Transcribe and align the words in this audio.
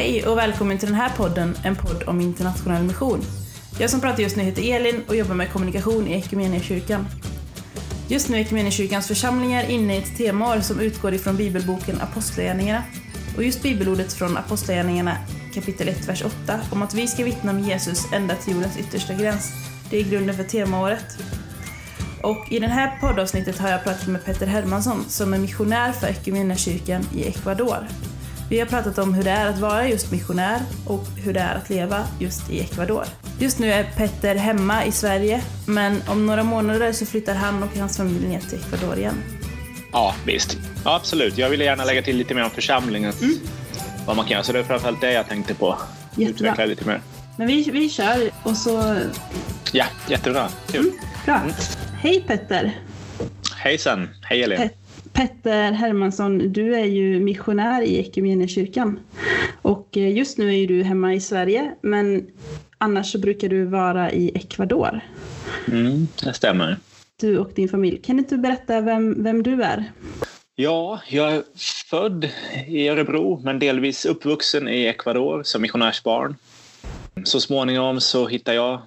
Hej 0.00 0.26
och 0.26 0.38
välkommen 0.38 0.78
till 0.78 0.88
den 0.88 0.96
här 0.96 1.10
podden, 1.16 1.56
en 1.64 1.76
podd 1.76 2.02
om 2.06 2.20
internationell 2.20 2.82
mission. 2.82 3.20
Jag 3.78 3.90
som 3.90 4.00
pratar 4.00 4.22
just 4.22 4.36
nu 4.36 4.42
heter 4.42 4.74
Elin 4.74 5.02
och 5.08 5.16
jobbar 5.16 5.34
med 5.34 5.52
kommunikation 5.52 6.08
i 6.08 6.12
Equmeniakyrkan. 6.12 7.06
Just 8.08 8.28
nu 8.28 8.36
är 8.36 8.40
Equmeniakyrkans 8.40 9.08
församlingar 9.08 9.70
inne 9.70 9.94
i 9.94 9.98
ett 9.98 10.16
temaår 10.16 10.60
som 10.60 10.80
utgår 10.80 11.14
ifrån 11.14 11.36
bibelboken 11.36 12.00
Apostlagärningarna. 12.00 12.82
Och 13.36 13.42
just 13.44 13.62
bibelordet 13.62 14.12
från 14.12 14.36
Apostlagärningarna 14.36 15.16
kapitel 15.54 15.88
1, 15.88 16.08
vers 16.08 16.22
8 16.24 16.60
om 16.72 16.82
att 16.82 16.94
vi 16.94 17.06
ska 17.06 17.24
vittna 17.24 17.52
om 17.52 17.60
Jesus 17.60 18.12
ända 18.12 18.34
till 18.34 18.54
jordens 18.54 18.78
yttersta 18.78 19.14
gräns. 19.14 19.52
Det 19.90 19.98
är 19.98 20.04
grunden 20.04 20.36
för 20.36 20.44
temaåret. 20.44 21.18
Och 22.22 22.52
i 22.52 22.58
det 22.58 22.66
här 22.66 22.98
poddavsnittet 23.00 23.58
har 23.58 23.68
jag 23.68 23.84
pratat 23.84 24.08
med 24.08 24.24
Petter 24.24 24.46
Hermansson 24.46 25.04
som 25.08 25.34
är 25.34 25.38
missionär 25.38 25.92
för 25.92 26.06
Equmeniakyrkan 26.06 27.06
i 27.14 27.28
Ecuador. 27.28 27.86
Vi 28.50 28.60
har 28.60 28.66
pratat 28.66 28.98
om 28.98 29.14
hur 29.14 29.22
det 29.22 29.30
är 29.30 29.46
att 29.46 29.58
vara 29.58 29.88
just 29.88 30.12
missionär 30.12 30.60
och 30.86 31.06
hur 31.16 31.32
det 31.32 31.40
är 31.40 31.54
att 31.54 31.70
leva 31.70 32.04
just 32.18 32.50
i 32.50 32.60
Ecuador. 32.60 33.04
Just 33.38 33.58
nu 33.58 33.72
är 33.72 33.84
Petter 33.84 34.34
hemma 34.34 34.84
i 34.84 34.92
Sverige, 34.92 35.42
men 35.66 36.02
om 36.08 36.26
några 36.26 36.42
månader 36.42 36.92
så 36.92 37.06
flyttar 37.06 37.34
han 37.34 37.62
och 37.62 37.76
hans 37.78 37.96
familj 37.96 38.28
ner 38.28 38.40
till 38.40 38.58
Ecuador 38.58 38.98
igen. 38.98 39.14
Ja, 39.92 40.14
visst. 40.26 40.58
Ja, 40.84 40.96
absolut. 40.96 41.38
Jag 41.38 41.50
ville 41.50 41.64
gärna 41.64 41.84
lägga 41.84 42.02
till 42.02 42.16
lite 42.16 42.34
mer 42.34 42.44
om 42.44 42.50
församlingen. 42.50 43.12
Mm. 43.22 43.34
Vad 44.06 44.16
man 44.16 44.24
kan 44.24 44.32
göra. 44.32 44.42
Så 44.42 44.52
det 44.52 44.58
är 44.58 44.62
framförallt 44.62 45.00
det 45.00 45.12
jag 45.12 45.28
tänkte 45.28 45.54
på. 45.54 45.78
Jättebra. 46.14 46.30
Utveckla 46.30 46.64
lite 46.64 46.86
mer. 46.86 47.00
Men 47.36 47.46
vi, 47.46 47.70
vi 47.70 47.88
kör 47.88 48.30
och 48.42 48.56
så... 48.56 48.96
Ja, 49.72 49.84
jättebra. 50.08 50.48
Kul. 50.72 50.80
Mm, 50.80 50.98
bra. 51.24 51.36
Mm. 51.36 51.52
Hej 52.00 52.24
Petter! 52.26 52.78
Hejsan! 53.56 54.08
Hej 54.22 54.42
Elin! 54.42 54.58
Pet 54.58 54.79
Petter 55.20 55.72
Hermansson, 55.72 56.52
du 56.52 56.74
är 56.74 56.84
ju 56.84 57.20
missionär 57.20 57.82
i 57.82 57.98
Equmeniakyrkan. 57.98 59.00
Och 59.62 59.96
eh, 59.96 60.16
just 60.16 60.38
nu 60.38 60.62
är 60.62 60.66
du 60.66 60.82
hemma 60.82 61.14
i 61.14 61.20
Sverige, 61.20 61.74
men 61.80 62.26
annars 62.78 63.12
så 63.12 63.18
brukar 63.18 63.48
du 63.48 63.64
vara 63.64 64.12
i 64.12 64.30
Ecuador. 64.34 65.00
Mm, 65.68 66.08
det 66.22 66.32
stämmer. 66.32 66.76
Du 67.20 67.38
och 67.38 67.50
din 67.54 67.68
familj. 67.68 67.98
Kan 68.02 68.18
inte 68.18 68.34
du 68.34 68.40
berätta 68.40 68.80
vem, 68.80 69.22
vem 69.22 69.42
du 69.42 69.62
är? 69.62 69.92
Ja, 70.54 71.00
jag 71.08 71.32
är 71.32 71.42
född 71.90 72.28
i 72.66 72.88
Örebro, 72.88 73.40
men 73.44 73.58
delvis 73.58 74.06
uppvuxen 74.06 74.68
i 74.68 74.84
Ecuador 74.84 75.42
som 75.42 75.62
missionärsbarn. 75.62 76.36
Så 77.24 77.40
småningom 77.40 78.00
så 78.00 78.28
hittade 78.28 78.56
jag 78.56 78.80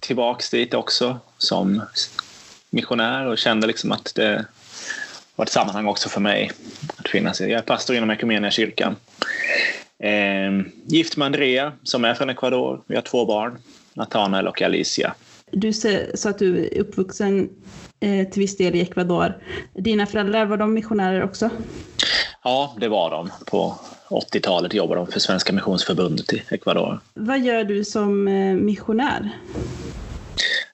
tillbaks 0.00 0.50
dit 0.50 0.74
också 0.74 1.18
som 1.38 1.82
missionär 2.70 3.26
och 3.26 3.38
kände 3.38 3.66
liksom 3.66 3.92
att 3.92 4.12
det 4.14 4.44
var 5.40 5.44
ett 5.44 5.52
sammanhang 5.52 5.86
också 5.86 6.08
för 6.08 6.20
mig 6.20 6.50
att 6.96 7.08
finnas 7.08 7.40
i. 7.40 7.44
Jag 7.44 7.58
är 7.58 7.62
pastor 7.62 7.96
inom 7.96 8.10
Equmeniakyrkan. 8.10 8.96
Eh, 9.98 10.66
gift 10.86 11.16
med 11.16 11.26
Andrea 11.26 11.72
som 11.82 12.04
är 12.04 12.14
från 12.14 12.30
Ecuador. 12.30 12.82
Vi 12.86 12.94
har 12.94 13.02
två 13.02 13.26
barn, 13.26 13.58
Nathanael 13.94 14.48
och 14.48 14.62
Alicia. 14.62 15.14
Du 15.50 15.72
sa 15.72 16.30
att 16.30 16.38
du 16.38 16.66
är 16.66 16.78
uppvuxen 16.78 17.48
eh, 18.00 18.28
till 18.28 18.40
viss 18.40 18.56
del 18.56 18.74
i 18.74 18.80
Ecuador. 18.80 19.42
Dina 19.74 20.06
föräldrar, 20.06 20.46
var 20.46 20.56
de 20.56 20.74
missionärer 20.74 21.22
också? 21.22 21.50
Ja, 22.44 22.76
det 22.80 22.88
var 22.88 23.10
de. 23.10 23.30
På 23.46 23.74
80-talet 24.08 24.74
jobbade 24.74 25.00
de 25.00 25.06
för 25.06 25.20
Svenska 25.20 25.52
Missionsförbundet 25.52 26.32
i 26.32 26.42
Ecuador. 26.50 27.00
Vad 27.14 27.40
gör 27.40 27.64
du 27.64 27.84
som 27.84 28.28
eh, 28.28 28.54
missionär? 28.54 29.30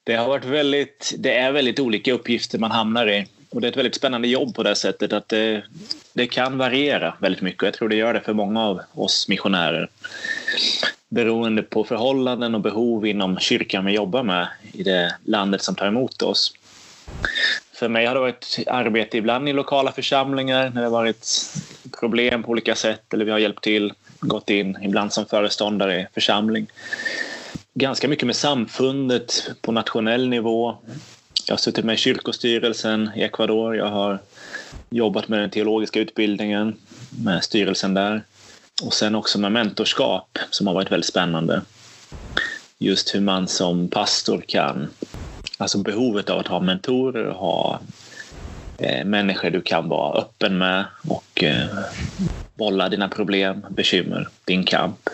Det 0.04 0.14
har 0.14 0.28
varit 0.28 0.44
väldigt, 0.44 1.14
det 1.18 1.36
är 1.36 1.52
väldigt 1.52 1.80
olika 1.80 2.12
uppgifter 2.12 2.58
man 2.58 2.70
hamnar 2.70 3.10
i. 3.10 3.26
Och 3.50 3.60
det 3.60 3.66
är 3.66 3.70
ett 3.70 3.76
väldigt 3.76 3.94
spännande 3.94 4.28
jobb 4.28 4.54
på 4.54 4.62
det 4.62 4.74
sättet 4.74 5.12
att 5.12 5.28
det, 5.28 5.62
det 6.12 6.26
kan 6.26 6.58
variera 6.58 7.14
väldigt 7.20 7.42
mycket. 7.42 7.62
Jag 7.62 7.74
tror 7.74 7.88
det 7.88 7.96
gör 7.96 8.14
det 8.14 8.20
för 8.20 8.32
många 8.32 8.66
av 8.66 8.80
oss 8.92 9.28
missionärer. 9.28 9.88
Beroende 11.08 11.62
på 11.62 11.84
förhållanden 11.84 12.54
och 12.54 12.60
behov 12.60 13.06
inom 13.06 13.38
kyrkan 13.38 13.84
vi 13.84 13.92
jobbar 13.92 14.22
med 14.22 14.48
i 14.72 14.82
det 14.82 15.14
landet 15.24 15.62
som 15.62 15.74
tar 15.74 15.86
emot 15.86 16.22
oss. 16.22 16.52
För 17.72 17.88
mig 17.88 18.06
har 18.06 18.14
det 18.14 18.20
varit 18.20 18.58
arbete 18.66 19.18
ibland 19.18 19.48
i 19.48 19.52
lokala 19.52 19.92
församlingar 19.92 20.70
när 20.70 20.80
det 20.80 20.86
har 20.86 20.92
varit 20.92 21.54
problem 22.00 22.42
på 22.42 22.50
olika 22.50 22.74
sätt 22.74 23.14
eller 23.14 23.24
vi 23.24 23.30
har 23.30 23.38
hjälpt 23.38 23.62
till, 23.64 23.92
gått 24.20 24.50
in, 24.50 24.78
ibland 24.82 25.12
som 25.12 25.26
föreståndare 25.26 26.00
i 26.00 26.06
församling 26.14 26.66
ganska 27.78 28.08
mycket 28.08 28.26
med 28.26 28.36
samfundet 28.36 29.50
på 29.60 29.72
nationell 29.72 30.28
nivå. 30.28 30.76
Jag 31.48 31.52
har 31.52 31.58
suttit 31.58 31.84
med 31.84 31.94
i 31.94 31.98
kyrkostyrelsen 31.98 33.10
i 33.16 33.22
Ecuador. 33.22 33.76
Jag 33.76 33.88
har 33.88 34.18
jobbat 34.90 35.28
med 35.28 35.40
den 35.40 35.50
teologiska 35.50 36.00
utbildningen, 36.00 36.76
med 37.24 37.44
styrelsen 37.44 37.94
där. 37.94 38.22
Och 38.82 38.94
sen 38.94 39.14
också 39.14 39.38
med 39.38 39.52
mentorskap 39.52 40.38
som 40.50 40.66
har 40.66 40.74
varit 40.74 40.92
väldigt 40.92 41.08
spännande. 41.08 41.62
Just 42.78 43.14
hur 43.14 43.20
man 43.20 43.48
som 43.48 43.88
pastor 43.88 44.44
kan, 44.48 44.88
alltså 45.58 45.78
behovet 45.78 46.30
av 46.30 46.38
att 46.38 46.48
ha 46.48 46.60
mentorer 46.60 47.26
och 47.26 47.36
ha 47.36 47.80
eh, 48.78 49.04
människor 49.04 49.50
du 49.50 49.60
kan 49.60 49.88
vara 49.88 50.18
öppen 50.18 50.58
med 50.58 50.84
och 51.08 51.44
eh, 51.44 51.66
bolla 52.54 52.88
dina 52.88 53.08
problem, 53.08 53.66
bekymmer, 53.70 54.28
din 54.44 54.64
kamp. 54.64 55.08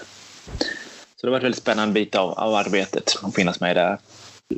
Så 1.16 1.26
det 1.26 1.26
har 1.26 1.31
varit 1.31 1.41
en 1.41 1.44
väldigt 1.44 1.62
spännande 1.62 1.94
bit 1.94 2.14
av, 2.14 2.31
av 2.31 2.54
arbetet 2.54 3.19
att 3.22 3.34
finnas 3.34 3.60
med 3.60 3.76
där. 3.76 3.99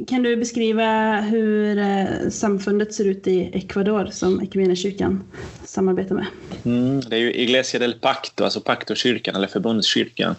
Kan 0.07 0.23
du 0.23 0.37
beskriva 0.37 1.21
hur 1.21 1.79
eh, 1.79 2.31
samfundet 2.31 2.95
ser 2.95 3.05
ut 3.05 3.27
i 3.27 3.51
Ecuador 3.53 4.07
som 4.13 4.41
Equmeniakyrkan 4.41 5.25
samarbetar 5.65 6.15
med? 6.15 6.27
Mm, 6.65 7.01
det 7.01 7.17
är 7.17 7.21
ju 7.21 7.35
Iglesia 7.35 7.81
del 7.81 7.95
Pacto, 7.95 8.45
alltså 8.45 8.61
Pactokyrkan 8.61 9.37
eller 9.37 9.49
förbundskyrkan 9.49 10.35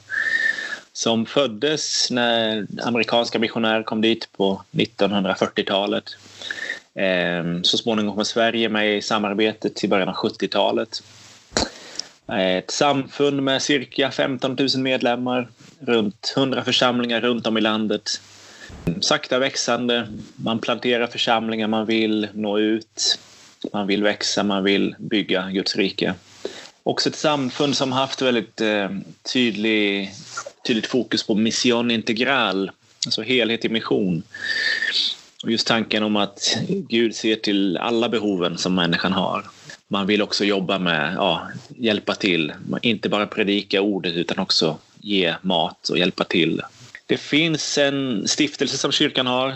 som 0.94 1.26
föddes 1.26 2.12
när 2.12 2.68
amerikanska 2.84 3.40
missionärer 3.40 3.84
kom 3.84 4.02
dit 4.02 4.30
på 4.38 4.62
1940-talet. 4.72 6.04
Ehm, 6.96 7.64
så 7.64 7.78
småningom 7.78 8.16
kom 8.16 8.26
Sverige 8.26 8.70
med 8.70 8.98
i 8.98 9.02
samarbetet 9.02 9.84
i 9.84 9.88
början 9.88 10.10
av 10.10 10.16
70-talet. 10.16 11.04
Ett 12.28 12.72
samfund 12.72 13.44
med 13.44 13.62
cirka 13.62 14.12
15 14.12 14.56
000 14.60 14.70
medlemmar, 14.78 15.50
runt 15.80 16.34
100 16.38 16.64
församlingar 16.64 17.22
runt 17.22 17.48
om 17.48 17.58
i 17.58 17.62
landet. 17.62 18.22
Sakta 19.02 19.40
växande. 19.40 20.08
Man 20.36 20.60
planterar 20.60 21.08
församlingar, 21.08 21.68
man 21.68 21.86
vill 21.86 22.28
nå 22.34 22.60
ut, 22.60 23.20
man 23.74 23.88
vill 23.88 24.04
växa, 24.04 24.44
man 24.44 24.64
vill 24.64 24.96
bygga 25.00 25.50
Guds 25.50 25.76
rike. 25.76 26.14
Också 26.84 27.10
ett 27.10 27.16
samfund 27.16 27.78
som 27.78 27.92
haft 27.92 28.22
väldigt 28.22 28.62
eh, 28.62 28.90
tydlig, 29.34 30.12
tydligt 30.68 30.88
fokus 30.88 31.28
på 31.28 31.36
mission 31.36 31.92
integral, 31.92 32.72
alltså 33.06 33.22
helhet 33.22 33.66
i 33.66 33.70
mission. 33.70 34.24
Och 35.44 35.52
just 35.52 35.68
tanken 35.68 36.04
om 36.04 36.16
att 36.16 36.58
Gud 36.68 37.16
ser 37.16 37.36
till 37.36 37.78
alla 37.78 38.10
behoven 38.10 38.58
som 38.58 38.76
människan 38.76 39.14
har 39.14 39.46
man 39.88 40.08
vill 40.08 40.22
också 40.22 40.46
jobba 40.46 40.80
med, 40.80 41.14
ja, 41.16 41.48
hjälpa 41.78 42.16
till. 42.16 42.54
Inte 42.82 43.10
bara 43.10 43.28
predika 43.28 43.82
ordet 43.82 44.14
utan 44.14 44.40
också 44.40 44.78
ge 45.00 45.36
mat 45.42 45.90
och 45.90 45.98
hjälpa 45.98 46.24
till. 46.24 46.62
Det 47.08 47.18
finns 47.18 47.78
en 47.78 48.28
stiftelse 48.28 48.78
som 48.78 48.92
kyrkan 48.92 49.28
har 49.28 49.56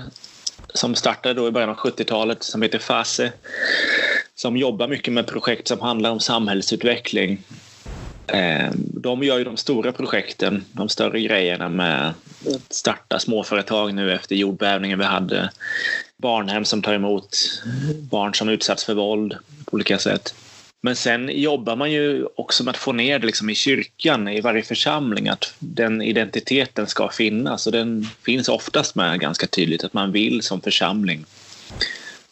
som 0.73 0.95
startade 0.95 1.33
då 1.33 1.47
i 1.47 1.51
början 1.51 1.69
av 1.69 1.75
70-talet 1.75 2.43
som 2.43 2.61
heter 2.61 2.79
FASE 2.79 3.31
som 4.35 4.57
jobbar 4.57 4.87
mycket 4.87 5.13
med 5.13 5.27
projekt 5.27 5.67
som 5.67 5.81
handlar 5.81 6.11
om 6.11 6.19
samhällsutveckling. 6.19 7.43
Ehm, 8.27 8.73
de 8.77 9.23
gör 9.23 9.37
ju 9.37 9.43
de 9.43 9.57
stora 9.57 9.91
projekten, 9.91 10.65
de 10.71 10.89
större 10.89 11.21
grejerna 11.21 11.69
med 11.69 12.07
att 12.09 12.73
starta 12.73 13.19
småföretag 13.19 13.93
nu 13.93 14.13
efter 14.13 14.35
jordbävningen 14.35 14.99
vi 14.99 15.05
hade. 15.05 15.49
Barnhem 16.17 16.65
som 16.65 16.81
tar 16.81 16.93
emot 16.93 17.37
barn 17.99 18.33
som 18.33 18.49
utsatts 18.49 18.83
för 18.83 18.93
våld 18.93 19.37
på 19.65 19.73
olika 19.75 19.97
sätt. 19.97 20.33
Men 20.81 20.95
sen 20.95 21.41
jobbar 21.41 21.75
man 21.75 21.91
ju 21.91 22.25
också 22.35 22.63
med 22.63 22.71
att 22.71 22.77
få 22.77 22.91
ner 22.91 23.19
det 23.19 23.25
liksom 23.25 23.49
i 23.49 23.55
kyrkan, 23.55 24.27
i 24.27 24.41
varje 24.41 24.63
församling, 24.63 25.27
att 25.27 25.53
den 25.59 26.01
identiteten 26.01 26.87
ska 26.87 27.09
finnas. 27.09 27.65
Och 27.65 27.71
den 27.71 28.07
finns 28.23 28.49
oftast 28.49 28.95
med 28.95 29.19
ganska 29.19 29.47
tydligt, 29.47 29.83
att 29.83 29.93
man 29.93 30.11
vill 30.11 30.41
som 30.41 30.61
församling 30.61 31.25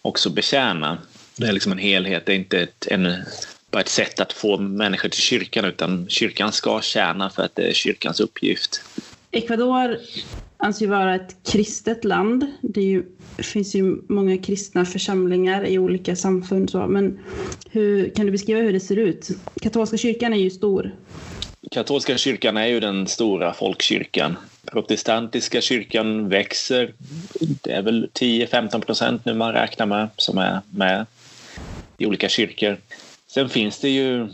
också 0.01 0.29
betjäna. 0.29 0.97
Det 1.35 1.47
är 1.47 1.53
liksom 1.53 1.71
en 1.71 1.77
helhet, 1.77 2.25
det 2.25 2.31
är 2.31 2.35
inte 2.35 2.59
ett, 2.59 2.87
en, 2.87 3.13
bara 3.71 3.81
ett 3.81 3.89
sätt 3.89 4.19
att 4.19 4.33
få 4.33 4.57
människor 4.57 5.09
till 5.09 5.21
kyrkan, 5.21 5.65
utan 5.65 6.09
kyrkan 6.09 6.51
ska 6.51 6.81
tjäna 6.81 7.29
för 7.29 7.43
att 7.43 7.55
det 7.55 7.69
är 7.69 7.73
kyrkans 7.73 8.19
uppgift. 8.19 8.81
Ecuador 9.31 9.97
anses 10.57 10.89
vara 10.89 11.15
ett 11.15 11.35
kristet 11.51 12.05
land. 12.05 12.45
Det 12.61 12.81
ju, 12.81 13.03
finns 13.37 13.75
ju 13.75 14.01
många 14.09 14.37
kristna 14.37 14.85
församlingar 14.85 15.65
i 15.65 15.77
olika 15.77 16.15
samfund. 16.15 16.69
Så. 16.69 16.87
Men 16.87 17.19
hur, 17.71 18.09
kan 18.09 18.25
du 18.25 18.31
beskriva 18.31 18.59
hur 18.59 18.73
det 18.73 18.79
ser 18.79 18.97
ut? 18.97 19.29
Katolska 19.61 19.97
kyrkan 19.97 20.33
är 20.33 20.37
ju 20.37 20.49
stor. 20.49 20.95
Katolska 21.71 22.17
kyrkan 22.17 22.57
är 22.57 22.67
ju 22.67 22.79
den 22.79 23.07
stora 23.07 23.53
folkkyrkan. 23.53 24.37
Protestantiska 24.65 25.61
kyrkan 25.61 26.29
växer. 26.29 26.93
Det 27.39 27.71
är 27.71 27.81
väl 27.81 28.09
10-15 28.13 28.81
procent 28.81 29.25
nu 29.25 29.33
man 29.33 29.53
räknar 29.53 29.85
med 29.85 30.09
som 30.17 30.37
är 30.37 30.61
med 30.69 31.05
i 31.97 32.05
olika 32.05 32.29
kyrkor. 32.29 32.77
Sen 33.27 33.49
finns 33.49 33.79
det 33.79 33.89
ju 33.89 34.27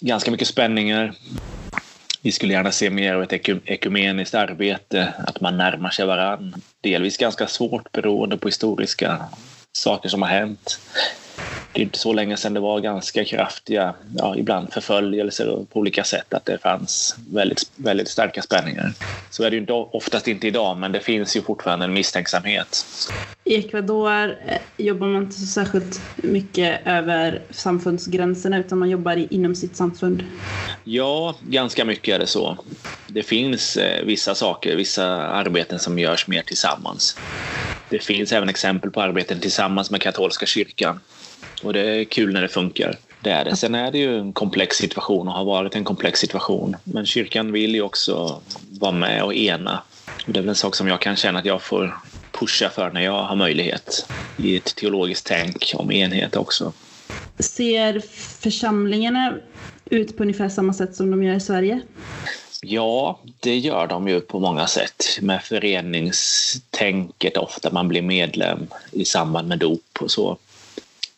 ganska 0.00 0.30
mycket 0.30 0.48
spänningar 0.48 1.14
vi 2.24 2.32
skulle 2.32 2.52
gärna 2.52 2.72
se 2.72 2.90
mer 2.90 3.14
av 3.14 3.22
ett 3.22 3.32
ekumeniskt 3.64 4.34
arbete, 4.34 5.14
att 5.18 5.40
man 5.40 5.56
närmar 5.56 5.90
sig 5.90 6.06
varann. 6.06 6.54
Delvis 6.80 7.16
ganska 7.16 7.46
svårt 7.46 7.92
beroende 7.92 8.36
på 8.36 8.48
historiska 8.48 9.24
saker 9.72 10.08
som 10.08 10.22
har 10.22 10.28
hänt 10.28 10.80
det 11.72 11.80
är 11.80 11.82
inte 11.82 11.98
så 11.98 12.12
länge 12.12 12.36
sedan 12.36 12.54
det 12.54 12.60
var 12.60 12.80
ganska 12.80 13.24
kraftiga, 13.24 13.94
ja, 14.16 14.36
ibland 14.36 14.72
förföljelser 14.72 15.66
på 15.72 15.80
olika 15.80 16.04
sätt, 16.04 16.34
att 16.34 16.44
det 16.44 16.58
fanns 16.58 17.16
väldigt, 17.32 17.70
väldigt 17.76 18.08
starka 18.08 18.42
spänningar. 18.42 18.92
Så 19.30 19.42
är 19.42 19.50
det 19.50 19.56
ju 19.56 19.60
inte, 19.60 19.72
oftast 19.72 20.28
inte 20.28 20.46
idag, 20.46 20.76
men 20.76 20.92
det 20.92 21.00
finns 21.00 21.36
ju 21.36 21.42
fortfarande 21.42 21.84
en 21.84 21.92
misstänksamhet. 21.92 22.86
I 23.44 23.54
Ecuador 23.54 24.36
eh, 24.46 24.58
jobbar 24.76 25.06
man 25.06 25.22
inte 25.22 25.36
så 25.36 25.46
särskilt 25.46 26.00
mycket 26.16 26.86
över 26.86 27.42
samfundsgränserna 27.50 28.58
utan 28.58 28.78
man 28.78 28.90
jobbar 28.90 29.26
inom 29.32 29.54
sitt 29.54 29.76
samfund. 29.76 30.24
Ja, 30.84 31.34
ganska 31.40 31.84
mycket 31.84 32.14
är 32.14 32.18
det 32.18 32.26
så. 32.26 32.58
Det 33.06 33.22
finns 33.22 33.76
eh, 33.76 34.04
vissa 34.04 34.34
saker, 34.34 34.76
vissa 34.76 35.06
arbeten 35.26 35.78
som 35.78 35.98
görs 35.98 36.26
mer 36.26 36.42
tillsammans. 36.42 37.16
Det 37.88 37.98
finns 37.98 38.32
även 38.32 38.48
exempel 38.48 38.90
på 38.90 39.00
arbeten 39.00 39.40
tillsammans 39.40 39.90
med 39.90 40.00
katolska 40.00 40.46
kyrkan 40.46 41.00
och 41.62 41.72
det 41.72 41.80
är 41.80 42.04
kul 42.04 42.32
när 42.32 42.42
det 42.42 42.48
funkar. 42.48 42.96
Det 43.20 43.30
är 43.30 43.44
det. 43.44 43.56
Sen 43.56 43.74
är 43.74 43.92
det 43.92 43.98
ju 43.98 44.18
en 44.18 44.32
komplex 44.32 44.76
situation 44.76 45.28
och 45.28 45.34
har 45.34 45.44
varit 45.44 45.74
en 45.74 45.84
komplex 45.84 46.20
situation. 46.20 46.76
Men 46.84 47.06
kyrkan 47.06 47.52
vill 47.52 47.74
ju 47.74 47.82
också 47.82 48.40
vara 48.80 48.92
med 48.92 49.22
och 49.22 49.34
ena. 49.34 49.82
Och 50.26 50.32
det 50.32 50.38
är 50.38 50.42
väl 50.42 50.48
en 50.48 50.54
sak 50.54 50.74
som 50.74 50.88
jag 50.88 51.00
kan 51.00 51.16
känna 51.16 51.38
att 51.38 51.44
jag 51.44 51.62
får 51.62 51.96
pusha 52.32 52.70
för 52.70 52.90
när 52.90 53.00
jag 53.00 53.22
har 53.22 53.36
möjlighet 53.36 54.06
i 54.36 54.56
ett 54.56 54.76
teologiskt 54.76 55.26
tänk 55.26 55.72
om 55.74 55.92
enhet 55.92 56.36
också. 56.36 56.72
Ser 57.38 58.00
församlingarna 58.40 59.34
ut 59.84 60.16
på 60.16 60.22
ungefär 60.22 60.48
samma 60.48 60.72
sätt 60.72 60.96
som 60.96 61.10
de 61.10 61.22
gör 61.22 61.34
i 61.34 61.40
Sverige? 61.40 61.80
Ja, 62.62 63.20
det 63.40 63.58
gör 63.58 63.86
de 63.86 64.08
ju 64.08 64.20
på 64.20 64.40
många 64.40 64.66
sätt 64.66 65.18
med 65.20 65.42
föreningstänket 65.42 67.36
ofta. 67.36 67.70
Man 67.72 67.88
blir 67.88 68.02
medlem 68.02 68.66
i 68.90 69.04
samband 69.04 69.48
med 69.48 69.58
dop 69.58 69.98
och 70.00 70.10
så. 70.10 70.38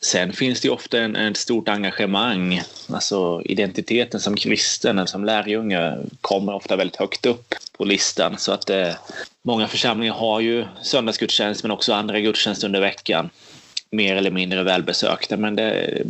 Sen 0.05 0.33
finns 0.33 0.61
det 0.61 0.71
ofta 0.71 0.99
en, 0.99 1.17
ett 1.17 1.37
stort 1.37 1.69
engagemang. 1.69 2.63
Alltså 2.89 3.43
identiteten 3.45 4.21
som 4.21 4.37
kristen 4.37 4.99
eller 4.99 5.07
som 5.07 5.25
lärjunge 5.25 5.99
kommer 6.21 6.55
ofta 6.55 6.77
väldigt 6.77 6.97
högt 6.97 7.27
upp 7.27 7.55
på 7.77 7.85
listan. 7.85 8.39
Så 8.39 8.53
att 8.53 8.71
eh, 8.71 8.89
många 9.43 9.69
församlingar 9.69 10.15
har 10.15 10.41
ju 10.41 10.65
söndagsgudstjänst 10.83 11.63
men 11.63 11.71
också 11.71 11.93
andra 11.93 12.21
gudstjänster 12.21 12.67
under 12.67 12.81
veckan. 12.81 13.31
Mer 13.91 14.17
eller 14.17 14.31
mindre 14.31 14.63
välbesökta 14.63 15.37
men 15.37 15.57
det 15.57 16.03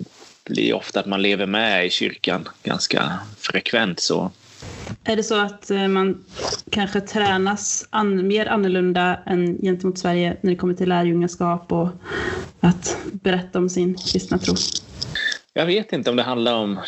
blir 0.44 0.74
ofta 0.74 1.00
att 1.00 1.06
man 1.06 1.22
lever 1.22 1.46
med 1.46 1.86
i 1.86 1.90
kyrkan 1.90 2.48
ganska 2.62 3.18
frekvent. 3.38 4.00
så. 4.00 4.30
Är 5.04 5.16
det 5.16 5.22
så 5.22 5.40
att 5.40 5.70
eh, 5.70 5.88
man 5.88 6.24
kanske 6.70 7.00
tränas 7.00 7.86
an, 7.90 8.26
mer 8.26 8.46
annorlunda 8.46 9.18
än 9.26 9.58
gentemot 9.62 9.98
Sverige 9.98 10.36
när 10.40 10.50
det 10.50 10.56
kommer 10.56 10.74
till 10.74 10.88
lärjungaskap 10.88 11.72
och 11.72 11.88
att 12.64 12.96
berätta 13.12 13.58
om 13.58 13.68
sin 13.68 13.94
kristna 13.94 14.38
tro? 14.38 14.54
Jag 15.52 15.66
vet 15.66 15.92
inte 15.92 16.10
om 16.10 16.16
det 16.16 16.22
handlar 16.22 16.54
om 16.54 16.80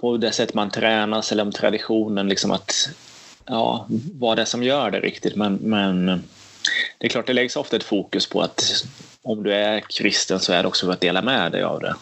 på 0.00 0.16
det 0.16 0.32
sätt 0.32 0.54
man 0.54 0.70
tränas 0.70 1.32
eller 1.32 1.42
om 1.42 1.52
traditionen, 1.52 2.28
liksom 2.28 2.50
att 2.50 2.90
ja, 3.46 3.86
vad 4.12 4.38
det 4.38 4.42
är 4.42 4.46
som 4.46 4.62
gör 4.62 4.90
det 4.90 5.00
riktigt. 5.00 5.36
Men, 5.36 5.54
men 5.54 6.06
det 6.98 7.06
är 7.06 7.08
klart, 7.08 7.26
det 7.26 7.32
läggs 7.32 7.56
ofta 7.56 7.76
ett 7.76 7.84
fokus 7.84 8.26
på 8.26 8.40
att 8.40 8.84
om 9.22 9.42
du 9.42 9.54
är 9.54 9.80
kristen 9.80 10.40
så 10.40 10.52
är 10.52 10.62
det 10.62 10.68
också 10.68 10.86
för 10.86 10.92
att 10.92 11.00
dela 11.00 11.22
med 11.22 11.52
dig 11.52 11.62
av 11.62 11.80
det 11.80 11.94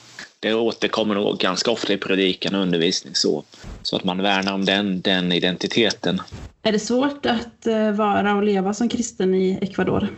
det 0.46 0.54
återkommer 0.54 1.14
nog 1.14 1.38
ganska 1.38 1.70
ofta 1.70 1.92
i 1.92 1.96
predikan 1.96 2.54
och 2.54 2.60
undervisning 2.60 3.14
så, 3.14 3.44
så 3.82 3.96
att 3.96 4.04
man 4.04 4.22
värnar 4.22 4.52
om 4.52 4.64
den, 4.64 5.00
den 5.00 5.32
identiteten. 5.32 6.22
Är 6.62 6.72
det 6.72 6.78
svårt 6.78 7.26
att 7.26 7.66
eh, 7.66 7.90
vara 7.90 8.34
och 8.34 8.42
leva 8.42 8.74
som 8.74 8.88
kristen 8.88 9.34
i 9.34 9.58
Ecuador? 9.62 10.08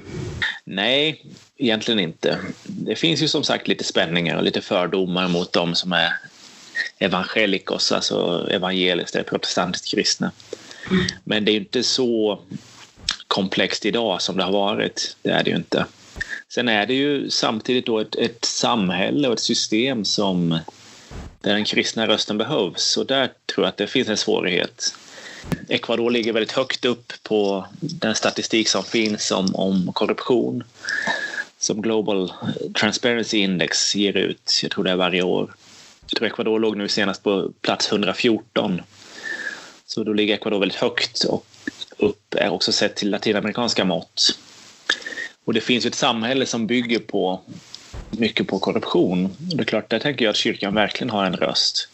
Nej, 0.64 1.24
egentligen 1.56 2.00
inte. 2.00 2.38
Det 2.66 2.96
finns 2.96 3.22
ju 3.22 3.28
som 3.28 3.44
sagt 3.44 3.68
lite 3.68 3.84
spänningar 3.84 4.36
och 4.36 4.42
lite 4.42 4.60
fördomar 4.60 5.28
mot 5.28 5.52
de 5.52 5.74
som 5.74 5.92
är 5.92 6.12
evangelikos, 6.98 7.92
alltså 7.92 8.48
evangeliskt 8.50 9.14
eller 9.14 9.24
protestantiskt 9.24 9.88
kristna. 9.94 10.30
Mm. 10.90 11.04
Men 11.24 11.44
det 11.44 11.52
är 11.52 11.56
inte 11.56 11.82
så 11.82 12.40
komplext 13.28 13.86
idag 13.86 14.22
som 14.22 14.36
det 14.36 14.44
har 14.44 14.52
varit. 14.52 15.16
Det 15.22 15.30
är 15.30 15.44
det 15.44 15.50
ju 15.50 15.56
inte. 15.56 15.86
Sen 16.48 16.68
är 16.68 16.86
det 16.86 16.94
ju 16.94 17.30
samtidigt 17.30 17.86
då 17.86 17.98
ett, 17.98 18.14
ett 18.14 18.44
samhälle 18.44 19.28
och 19.28 19.34
ett 19.34 19.40
system 19.40 20.04
som 20.04 20.58
där 21.40 21.54
den 21.54 21.64
kristna 21.64 22.06
rösten 22.06 22.38
behövs 22.38 22.96
och 22.96 23.06
där 23.06 23.26
tror 23.26 23.64
jag 23.64 23.68
att 23.68 23.76
det 23.76 23.86
finns 23.86 24.08
en 24.08 24.16
svårighet. 24.16 24.94
Ecuador 25.68 26.10
ligger 26.10 26.32
väldigt 26.32 26.52
högt 26.52 26.84
upp 26.84 27.12
på 27.22 27.66
den 27.80 28.14
statistik 28.14 28.68
som 28.68 28.84
finns 28.84 29.30
om, 29.30 29.54
om 29.54 29.92
korruption 29.92 30.64
som 31.58 31.82
Global 31.82 32.32
Transparency 32.80 33.38
Index 33.38 33.94
ger 33.94 34.16
ut. 34.16 34.60
Jag 34.62 34.70
tror 34.70 34.84
det 34.84 34.90
är 34.90 34.96
varje 34.96 35.22
år. 35.22 35.54
Jag 36.00 36.18
tror 36.18 36.26
Ecuador 36.26 36.58
låg 36.58 36.76
nu 36.76 36.88
senast 36.88 37.22
på 37.22 37.52
plats 37.60 37.92
114. 37.92 38.82
Så 39.86 40.04
då 40.04 40.12
ligger 40.12 40.34
Ecuador 40.34 40.58
väldigt 40.58 40.78
högt 40.78 41.24
och 41.24 41.46
upp 41.98 42.34
är 42.34 42.48
också 42.50 42.72
sett 42.72 42.96
till 42.96 43.10
latinamerikanska 43.10 43.84
mått. 43.84 44.38
Och 45.48 45.54
det 45.54 45.60
finns 45.60 45.86
ett 45.86 45.94
samhälle 45.94 46.46
som 46.46 46.66
bygger 46.66 46.98
på 46.98 47.40
mycket 48.10 48.46
på 48.46 48.58
korruption. 48.58 49.36
Det 49.38 49.62
är 49.62 49.64
klart, 49.64 49.90
där 49.90 49.98
tänker 49.98 50.24
jag 50.24 50.30
att 50.30 50.36
kyrkan 50.36 50.74
verkligen 50.74 51.10
har 51.10 51.24
en 51.24 51.36
röst. 51.36 51.88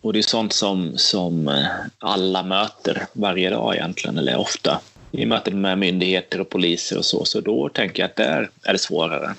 Och 0.00 0.12
det 0.12 0.18
är 0.18 0.22
sånt 0.22 0.52
som, 0.52 0.98
som 0.98 1.48
eh, 1.48 1.66
alla 1.98 2.42
möter 2.42 3.06
varje 3.12 3.50
dag 3.50 3.74
egentligen, 3.74 4.18
eller 4.18 4.36
ofta. 4.36 4.80
I 5.10 5.26
möten 5.26 5.60
med 5.60 5.78
myndigheter 5.78 6.40
och 6.40 6.48
poliser 6.48 6.98
och 6.98 7.04
så, 7.04 7.24
så 7.24 7.40
då 7.40 7.68
tänker 7.68 8.02
jag 8.02 8.08
att 8.08 8.16
där 8.16 8.50
är 8.62 8.72
det 8.72 8.78
svårare. 8.78 9.34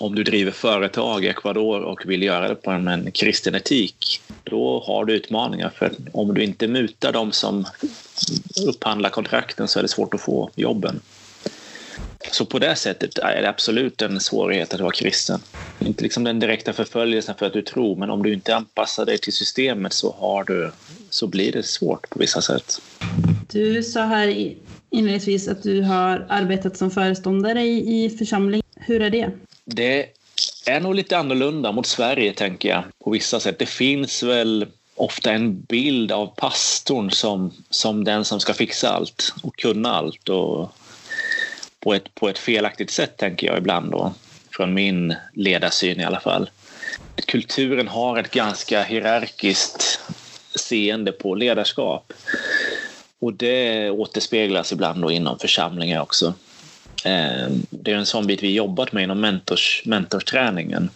Om 0.00 0.14
du 0.14 0.24
driver 0.24 0.52
företag 0.52 1.24
i 1.24 1.28
Ecuador 1.28 1.80
och 1.80 2.02
vill 2.06 2.22
göra 2.22 2.48
det 2.48 2.54
på 2.54 2.70
en, 2.70 2.88
en 2.88 3.10
kristen 3.10 3.54
etik, 3.54 4.20
då 4.44 4.84
har 4.86 5.04
du 5.04 5.12
utmaningar. 5.14 5.72
För 5.74 5.92
om 6.12 6.34
du 6.34 6.44
inte 6.44 6.68
mutar 6.68 7.12
de 7.12 7.32
som 7.32 7.64
upphandlar 8.66 9.10
kontrakten 9.10 9.68
så 9.68 9.78
är 9.78 9.82
det 9.82 9.88
svårt 9.88 10.14
att 10.14 10.20
få 10.20 10.50
jobben. 10.54 11.00
Så 12.30 12.46
på 12.46 12.58
det 12.58 12.76
sättet 12.76 13.18
är 13.18 13.42
det 13.42 13.48
absolut 13.48 14.02
en 14.02 14.20
svårighet 14.20 14.74
att 14.74 14.80
vara 14.80 14.92
kristen. 14.92 15.40
Inte 15.78 16.02
liksom 16.02 16.24
den 16.24 16.40
direkta 16.40 16.72
förföljelsen 16.72 17.34
för 17.34 17.46
att 17.46 17.52
du 17.52 17.62
tror, 17.62 17.96
men 17.96 18.10
om 18.10 18.22
du 18.22 18.32
inte 18.32 18.56
anpassar 18.56 19.06
dig 19.06 19.18
till 19.18 19.32
systemet 19.32 19.92
så, 19.92 20.14
har 20.18 20.44
du, 20.44 20.72
så 21.10 21.26
blir 21.26 21.52
det 21.52 21.62
svårt 21.62 22.10
på 22.10 22.18
vissa 22.18 22.42
sätt. 22.42 22.78
Du 23.52 23.82
sa 23.82 24.02
här 24.02 24.54
inledningsvis 24.90 25.48
att 25.48 25.62
du 25.62 25.82
har 25.82 26.26
arbetat 26.28 26.76
som 26.76 26.90
föreståndare 26.90 27.62
i, 27.62 28.04
i 28.04 28.10
församling. 28.10 28.62
Hur 28.76 29.02
är 29.02 29.10
det? 29.10 29.30
Det 29.64 30.06
är 30.66 30.80
nog 30.80 30.94
lite 30.94 31.18
annorlunda 31.18 31.72
mot 31.72 31.86
Sverige, 31.86 32.32
tänker 32.32 32.68
jag, 32.68 32.84
på 33.04 33.10
vissa 33.10 33.40
sätt. 33.40 33.58
Det 33.58 33.66
finns 33.66 34.22
väl 34.22 34.66
ofta 34.94 35.32
en 35.32 35.60
bild 35.60 36.12
av 36.12 36.26
pastorn 36.26 37.10
som, 37.10 37.52
som 37.70 38.04
den 38.04 38.24
som 38.24 38.40
ska 38.40 38.54
fixa 38.54 38.88
allt 38.88 39.34
och 39.42 39.56
kunna 39.56 39.92
allt 39.94 40.28
och 40.28 40.72
på 41.84 41.94
ett, 41.94 42.14
på 42.14 42.28
ett 42.28 42.38
felaktigt 42.38 42.90
sätt, 42.90 43.16
tänker 43.16 43.46
jag 43.46 43.58
ibland 43.58 43.90
då, 43.90 44.14
från 44.50 44.74
min 44.74 45.14
ledarsyn 45.32 46.00
i 46.00 46.04
alla 46.04 46.20
fall. 46.20 46.50
Kulturen 47.26 47.88
har 47.88 48.18
ett 48.18 48.30
ganska 48.30 48.82
hierarkiskt 48.82 50.00
seende 50.54 51.12
på 51.12 51.34
ledarskap. 51.34 52.12
Och 53.18 53.32
det 53.32 53.90
återspeglas 53.90 54.72
ibland 54.72 55.02
då 55.02 55.10
inom 55.10 55.38
församlingar 55.38 56.00
också. 56.00 56.34
Eh, 57.04 57.48
det 57.70 57.92
är 57.92 57.96
en 57.96 58.06
sån 58.06 58.26
bit 58.26 58.42
vi 58.42 58.54
jobbat 58.54 58.92
med 58.92 59.02
inom 59.02 59.20
mentors, 59.20 59.82
mentorsträningen. 59.84 60.90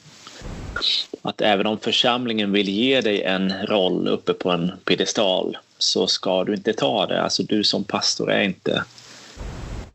Att 1.22 1.40
även 1.40 1.66
om 1.66 1.78
församlingen 1.78 2.52
vill 2.52 2.68
ge 2.68 3.00
dig 3.00 3.22
en 3.22 3.52
roll 3.66 4.08
uppe 4.08 4.32
på 4.32 4.50
en 4.50 4.72
piedestal 4.84 5.58
så 5.78 6.06
ska 6.06 6.44
du 6.44 6.54
inte 6.54 6.72
ta 6.72 7.06
det. 7.06 7.22
Alltså 7.22 7.42
du 7.42 7.64
som 7.64 7.84
pastor 7.84 8.32
är 8.32 8.42
inte 8.42 8.84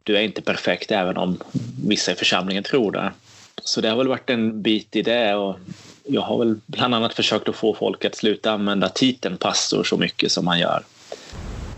du 0.03 0.17
är 0.17 0.21
inte 0.21 0.41
perfekt 0.41 0.91
även 0.91 1.17
om 1.17 1.39
vissa 1.87 2.11
i 2.11 2.15
församlingen 2.15 2.63
tror 2.63 2.91
det. 2.91 3.11
Så 3.63 3.81
det 3.81 3.89
har 3.89 3.97
väl 3.97 4.07
varit 4.07 4.29
en 4.29 4.61
bit 4.61 4.95
i 4.95 5.01
det 5.01 5.35
och 5.35 5.59
jag 6.03 6.21
har 6.21 6.37
väl 6.37 6.55
bland 6.65 6.95
annat 6.95 7.13
försökt 7.13 7.49
att 7.49 7.55
få 7.55 7.73
folk 7.73 8.05
att 8.05 8.15
sluta 8.15 8.51
använda 8.51 8.89
titeln 8.89 9.37
pastor 9.37 9.83
så 9.83 9.97
mycket 9.97 10.31
som 10.31 10.45
man 10.45 10.59
gör. 10.59 10.83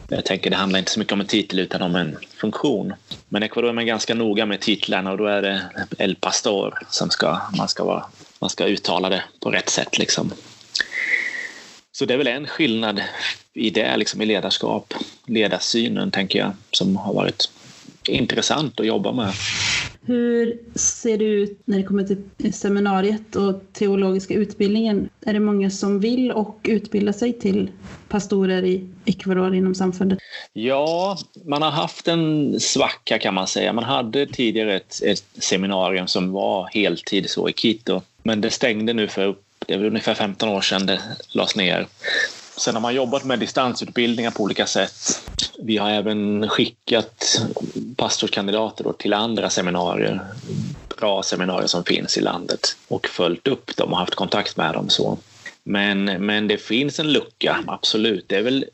Jag 0.10 0.26
tänker 0.26 0.50
det 0.50 0.56
handlar 0.56 0.80
inte 0.80 0.92
så 0.92 1.00
mycket 1.00 1.14
om 1.14 1.22
en 1.22 1.28
titel 1.28 1.60
utan 1.60 1.82
om 1.82 1.96
en 1.96 2.18
funktion. 2.38 2.94
Men 3.30 3.44
Ecuador 3.44 3.70
är 3.70 3.74
man 3.74 3.86
ganska 3.86 4.14
noga 4.14 4.46
med 4.46 4.62
titlarna 4.62 5.12
och 5.12 5.18
då 5.18 5.26
är 5.26 5.42
det 5.42 5.62
El 5.98 6.16
Pastor 6.16 6.80
som 6.90 7.10
ska, 7.10 7.42
man, 7.58 7.68
ska 7.68 7.84
vara, 7.84 8.06
man 8.40 8.50
ska 8.50 8.66
uttala 8.66 9.10
det 9.10 9.24
på 9.40 9.52
rätt 9.52 9.70
sätt. 9.70 9.98
Liksom. 9.98 10.32
Så 11.92 12.06
det 12.06 12.14
är 12.14 12.18
väl 12.18 12.28
en 12.28 12.48
skillnad 12.48 13.02
i 13.54 13.70
det, 13.70 13.98
liksom 13.98 14.22
i 14.22 14.26
ledarskap, 14.26 14.94
ledarsynen 15.26 16.12
tänker 16.12 16.40
jag, 16.40 16.52
som 16.72 16.96
har 16.96 17.14
varit 17.14 17.50
intressant 18.10 18.80
att 18.80 18.86
jobba 18.86 19.12
med. 19.12 19.34
Hur 20.08 20.60
ser 20.76 21.18
det 21.18 21.26
ut 21.26 21.60
när 21.66 21.78
det 21.78 21.84
kommer 21.84 22.18
till 22.38 22.54
seminariet 22.54 23.36
och 23.36 23.62
teologiska 23.74 24.34
utbildningen? 24.34 25.10
Är 25.26 25.34
det 25.34 25.40
många 25.40 25.70
som 25.70 26.00
vill 26.00 26.32
och 26.32 26.60
utbilda 26.64 27.14
sig 27.14 27.34
till 27.34 27.72
pastorer 28.08 28.64
i 28.66 28.88
Ecuador 29.06 29.56
inom 29.56 29.76
samfundet? 29.76 30.20
Ja, 30.54 31.18
man 31.46 31.62
har 31.62 31.72
haft 31.72 32.08
en 32.08 32.60
svacka 32.60 33.20
kan 33.20 33.34
man 33.34 33.48
säga. 33.48 33.74
Man 33.74 33.84
hade 33.84 34.26
tidigare 34.26 34.76
ett, 34.76 35.02
ett 35.04 35.26
seminarium 35.40 36.08
som 36.08 36.32
var 36.32 36.70
heltid 36.74 37.30
så 37.30 37.50
i 37.50 37.54
Quito, 37.54 38.02
men 38.24 38.42
det 38.42 38.50
stängde 38.50 38.94
nu 38.94 39.08
för 39.08 39.36
det 39.68 39.74
är 39.74 39.84
ungefär 39.84 40.14
15 40.14 40.50
år 40.50 40.62
sedan 40.62 40.86
det 40.86 41.02
lades 41.32 41.56
ner. 41.56 41.88
Sen 42.58 42.76
har 42.76 42.82
man 42.82 42.96
jobbat 42.96 43.24
med 43.24 43.40
distansutbildningar 43.40 44.32
på 44.32 44.44
olika 44.44 44.68
sätt. 44.68 45.22
Vi 45.60 45.78
har 45.78 45.90
även 45.90 46.50
skickat 46.50 47.42
pastorskandidater 47.96 48.94
till 48.98 49.14
andra 49.14 49.50
seminarier, 49.50 50.22
bra 50.98 51.24
seminarier 51.24 51.68
som 51.68 51.84
finns 51.84 52.18
i 52.18 52.22
landet 52.22 52.78
och 52.88 53.08
följt 53.08 53.48
upp 53.48 53.76
dem 53.78 53.92
och 53.94 54.00
haft 54.00 54.16
kontakt 54.16 54.58
med 54.58 54.74
dem. 54.74 54.90
så. 54.90 55.18
Men, 55.64 56.06
men 56.06 56.48
det 56.48 56.58
finns 56.58 57.00
en 57.00 57.14
lucka, 57.14 57.64
absolut. 57.68 58.26
Det 58.28 58.36
är 58.36 58.42
väl 58.42 58.66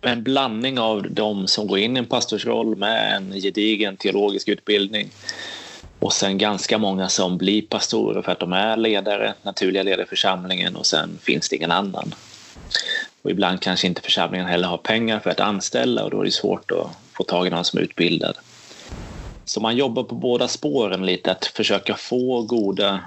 en 0.00 0.22
blandning 0.22 0.78
av 0.78 1.06
de 1.10 1.46
som 1.46 1.66
går 1.66 1.78
in 1.78 1.96
i 1.96 1.98
en 1.98 2.06
pastorsroll 2.06 2.76
med 2.76 3.16
en 3.16 3.32
gedigen 3.40 3.96
teologisk 3.96 4.48
utbildning 4.48 5.10
och 5.98 6.12
sen 6.12 6.38
ganska 6.38 6.78
många 6.78 7.08
som 7.08 7.38
blir 7.38 7.62
pastorer 7.62 8.22
för 8.22 8.32
att 8.32 8.40
de 8.40 8.52
är 8.52 8.76
ledare, 8.76 9.34
naturliga 9.42 9.82
ledare 9.82 10.02
i 10.02 10.08
församlingen 10.08 10.76
och 10.76 10.86
sen 10.86 11.18
finns 11.22 11.48
det 11.48 11.56
ingen 11.56 11.72
annan. 11.72 12.14
Och 13.22 13.30
ibland 13.30 13.60
kanske 13.60 13.86
inte 13.86 14.02
församlingen 14.02 14.46
heller 14.46 14.68
har 14.68 14.78
pengar 14.78 15.20
för 15.20 15.30
att 15.30 15.40
anställa 15.40 16.04
och 16.04 16.10
då 16.10 16.20
är 16.20 16.24
det 16.24 16.30
svårt 16.30 16.70
att 16.70 16.90
få 17.12 17.24
tag 17.24 17.46
i 17.46 17.50
någon 17.50 17.64
som 17.64 17.78
är 17.78 17.82
utbildad. 17.82 18.36
Så 19.44 19.60
man 19.60 19.76
jobbar 19.76 20.02
på 20.02 20.14
båda 20.14 20.48
spåren 20.48 21.06
lite, 21.06 21.30
att 21.30 21.46
försöka 21.46 21.94
få 21.94 22.42
goda 22.42 23.00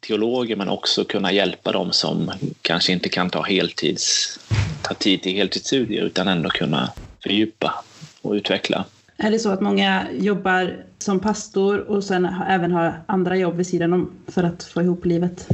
teologer 0.00 0.56
men 0.56 0.68
också 0.68 1.04
kunna 1.04 1.32
hjälpa 1.32 1.72
dem 1.72 1.92
som 1.92 2.32
kanske 2.62 2.92
inte 2.92 3.08
kan 3.08 3.30
ta, 3.30 3.42
heltids, 3.42 4.38
ta 4.82 4.94
tid 4.94 5.22
till 5.22 5.32
heltidsstudier 5.32 6.02
utan 6.02 6.28
ändå 6.28 6.48
kunna 6.48 6.92
fördjupa 7.22 7.84
och 8.22 8.32
utveckla. 8.32 8.84
Är 9.16 9.30
det 9.30 9.38
så 9.38 9.50
att 9.50 9.60
många 9.60 10.06
jobbar 10.18 10.84
som 10.98 11.20
pastor 11.20 11.78
och 11.78 12.04
sen 12.04 12.28
även 12.48 12.72
har 12.72 13.00
andra 13.06 13.36
jobb 13.36 13.56
vid 13.56 13.66
sidan 13.66 13.92
om 13.92 14.10
för 14.26 14.42
att 14.42 14.64
få 14.64 14.82
ihop 14.82 15.04
livet? 15.04 15.48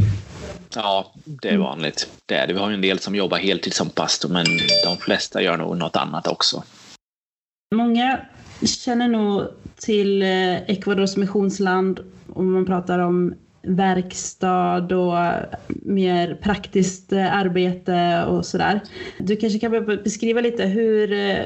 Ja, 0.77 1.13
det 1.25 1.49
är 1.49 1.59
vanligt. 1.59 2.09
Det 2.27 2.35
är 2.35 2.47
det. 2.47 2.53
Vi 2.53 2.59
har 2.59 2.69
ju 2.69 2.75
en 2.75 2.81
del 2.81 2.99
som 2.99 3.15
jobbar 3.15 3.39
heltid 3.39 3.75
som 3.75 3.91
pastor, 3.91 4.29
men 4.29 4.47
de 4.85 4.97
flesta 4.97 5.43
gör 5.43 5.57
nog 5.57 5.77
något 5.77 5.97
annat 5.97 6.27
också. 6.27 6.63
Många 7.75 8.21
känner 8.67 9.09
nog 9.09 9.47
till 9.77 10.23
eh, 10.23 10.63
Ecuadors 10.71 11.17
missionsland 11.17 12.01
om 12.33 12.53
man 12.53 12.67
pratar 12.67 12.99
om 12.99 13.35
verkstad 13.63 14.97
och 14.97 15.33
mer 15.69 16.35
praktiskt 16.35 17.13
eh, 17.13 17.37
arbete 17.37 18.25
och 18.29 18.47
sådär. 18.47 18.81
Du 19.19 19.37
kanske 19.37 19.59
kan 19.59 20.01
beskriva 20.05 20.41
lite 20.41 20.65
hur, 20.65 21.13
eh, 21.13 21.39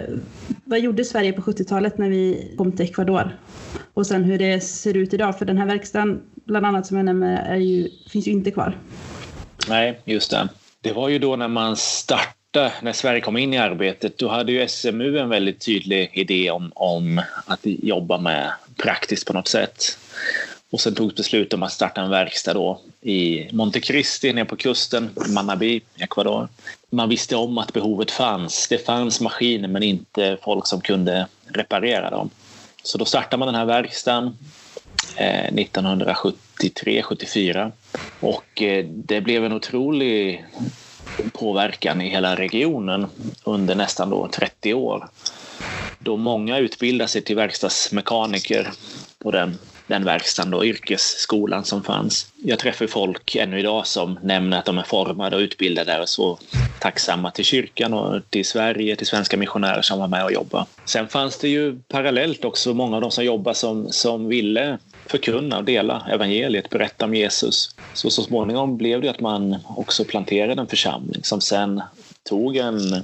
vad 0.65 0.81
gjorde 0.81 1.05
Sverige 1.05 1.33
på 1.33 1.43
70-talet 1.43 1.99
när 1.99 2.09
vi 2.09 2.55
kom 2.59 2.73
till 2.73 2.85
Ecuador? 2.85 3.37
Och 3.95 4.07
sen 4.07 4.25
hur 4.25 4.39
det 4.39 4.61
ser 4.61 4.97
ut 4.97 5.15
idag, 5.15 5.39
för 5.39 5.45
den 5.45 5.59
här 5.59 5.67
verkstaden 5.67 6.21
bland 6.45 6.67
annat 6.67 6.87
som 6.87 6.97
jag 6.97 7.07
nämner 7.07 7.57
ju, 7.57 7.89
finns 8.11 8.27
ju 8.29 8.33
inte 8.33 8.51
kvar. 8.51 8.77
Nej, 9.69 10.01
just 10.05 10.31
det. 10.31 10.49
Det 10.81 10.93
var 10.93 11.09
ju 11.09 11.19
då 11.19 11.37
när 11.37 11.49
man 11.49 11.77
startade, 11.77 12.73
när 12.83 12.93
Sverige 12.93 13.21
kom 13.21 13.37
in 13.37 13.55
i 13.55 13.59
arbetet, 13.59 14.19
då 14.19 14.29
hade 14.29 14.53
ju 14.53 14.69
SMU 14.69 15.19
en 15.19 15.29
väldigt 15.29 15.61
tydlig 15.61 16.11
idé 16.13 16.51
om, 16.51 16.73
om 16.75 17.23
att 17.47 17.61
jobba 17.63 18.19
med 18.19 18.53
praktiskt 18.77 19.27
på 19.27 19.33
något 19.33 19.49
sätt. 19.49 19.99
Och 20.71 20.81
sen 20.81 20.95
togs 20.95 21.15
beslut 21.15 21.53
om 21.53 21.63
att 21.63 21.73
starta 21.73 22.01
en 22.01 22.11
verkstad 22.11 22.55
då 22.55 22.81
i 23.01 23.49
Montecristi 23.53 24.33
nere 24.33 24.45
på 24.45 24.57
kusten, 24.57 25.11
Manabi, 25.29 25.81
Ecuador. 25.99 26.49
Man 26.91 27.09
visste 27.09 27.37
om 27.37 27.59
att 27.59 27.73
behovet 27.73 28.11
fanns. 28.11 28.69
Det 28.69 28.87
fanns 28.87 29.21
maskiner 29.21 29.69
men 29.69 29.83
inte 29.83 30.39
folk 30.43 30.67
som 30.67 30.81
kunde 30.81 31.27
reparera 31.47 32.11
dem. 32.11 32.31
Så 32.83 32.99
då 32.99 33.05
startade 33.05 33.37
man 33.37 33.49
den 33.49 33.55
här 33.55 33.65
verkstaden 33.65 34.37
Eh, 35.21 35.53
1973-74. 35.53 37.73
och 38.21 38.63
eh, 38.63 38.85
det 38.85 39.21
blev 39.21 39.45
en 39.45 39.53
otrolig 39.53 40.45
påverkan 41.33 42.01
i 42.01 42.09
hela 42.09 42.37
regionen 42.37 43.07
under 43.45 43.75
nästan 43.75 44.11
då 44.11 44.29
30 44.29 44.75
år. 44.75 45.09
Då 45.99 46.17
många 46.17 46.59
utbildade 46.59 47.09
sig 47.09 47.23
till 47.23 47.37
verkstadsmekaniker 47.37 48.71
på 49.19 49.31
den 49.31 49.59
den 49.89 50.05
verkstaden, 50.05 50.51
då, 50.51 50.65
yrkesskolan 50.65 51.65
som 51.65 51.83
fanns. 51.83 52.33
Jag 52.37 52.59
träffar 52.59 52.87
folk 52.87 53.37
ännu 53.37 53.59
idag 53.59 53.87
som 53.87 54.19
nämner 54.23 54.59
att 54.59 54.65
de 54.65 54.79
är 54.79 54.83
formade 54.83 55.37
och 55.37 55.41
utbildade 55.41 56.01
och 56.01 56.09
så 56.09 56.39
tacksamma 56.81 57.31
till 57.31 57.45
kyrkan 57.45 57.95
och 57.95 58.31
till 58.31 58.45
Sverige, 58.45 58.97
till 58.97 59.07
svenska 59.07 59.37
missionärer 59.37 59.83
som 59.83 59.99
var 59.99 60.09
med 60.09 60.25
och 60.25 60.33
jobbade. 60.33 60.67
Sen 60.85 61.09
fanns 61.09 61.39
det 61.39 61.49
ju 61.49 61.79
parallellt 61.89 62.45
också 62.45 62.75
många 62.75 62.97
av 62.97 63.03
de 63.03 63.11
som 63.11 63.25
jobbade 63.25 63.55
som, 63.55 63.93
som 63.93 64.29
ville 64.29 64.79
förkunna 65.09 65.59
och 65.59 65.65
dela 65.65 66.07
evangeliet, 66.11 66.71
berätta 66.71 67.05
om 67.05 67.15
Jesus. 67.15 67.71
Så 67.95 68.11
så 68.11 68.23
småningom 68.23 68.77
blev 68.77 69.01
det 69.01 69.09
att 69.09 69.21
man 69.21 69.57
också 69.69 70.05
planterade 70.05 70.61
en 70.61 70.67
församling 70.67 71.21
som 71.25 71.41
sen 71.41 71.83
tog 72.29 72.57
en 72.57 73.03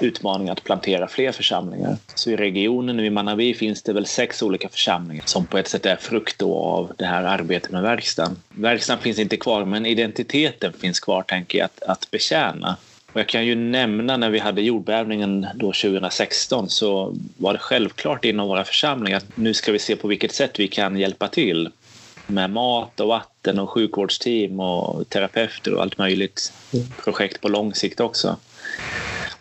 utmaning 0.00 0.48
att 0.48 0.64
plantera 0.64 1.08
fler 1.08 1.32
församlingar. 1.32 1.96
Så 2.14 2.30
i 2.30 2.36
regionen 2.36 2.96
nu 2.96 3.06
i 3.06 3.10
Manavi 3.10 3.54
finns 3.54 3.82
det 3.82 3.92
väl 3.92 4.06
sex 4.06 4.42
olika 4.42 4.68
församlingar 4.68 5.22
som 5.26 5.46
på 5.46 5.58
ett 5.58 5.68
sätt 5.68 5.86
är 5.86 5.96
frukt 5.96 6.42
av 6.42 6.92
det 6.98 7.04
här 7.04 7.24
arbetet 7.24 7.70
med 7.70 7.82
verkstaden. 7.82 8.36
Verkstaden 8.48 9.02
finns 9.02 9.18
inte 9.18 9.36
kvar 9.36 9.64
men 9.64 9.86
identiteten 9.86 10.72
finns 10.72 11.00
kvar 11.00 11.22
tänker 11.22 11.58
jag 11.58 11.64
att, 11.64 11.82
att 11.82 12.10
betjäna. 12.10 12.76
Och 13.12 13.20
jag 13.20 13.28
kan 13.28 13.46
ju 13.46 13.54
nämna 13.54 14.16
när 14.16 14.30
vi 14.30 14.38
hade 14.38 14.62
jordbävningen 14.62 15.46
då 15.54 15.66
2016 15.66 16.68
så 16.68 17.16
var 17.36 17.52
det 17.52 17.58
självklart 17.58 18.24
inom 18.24 18.48
våra 18.48 18.64
församlingar 18.64 19.16
att 19.16 19.36
nu 19.36 19.54
ska 19.54 19.72
vi 19.72 19.78
se 19.78 19.96
på 19.96 20.08
vilket 20.08 20.32
sätt 20.32 20.60
vi 20.60 20.68
kan 20.68 20.96
hjälpa 20.96 21.28
till 21.28 21.68
med 22.26 22.50
mat 22.50 23.00
och 23.00 23.08
vatten 23.08 23.58
och 23.58 23.70
sjukvårdsteam 23.70 24.60
och 24.60 25.08
terapeuter 25.08 25.74
och 25.74 25.82
allt 25.82 25.98
möjligt. 25.98 26.52
Projekt 27.04 27.40
på 27.40 27.48
lång 27.48 27.74
sikt 27.74 28.00
också. 28.00 28.36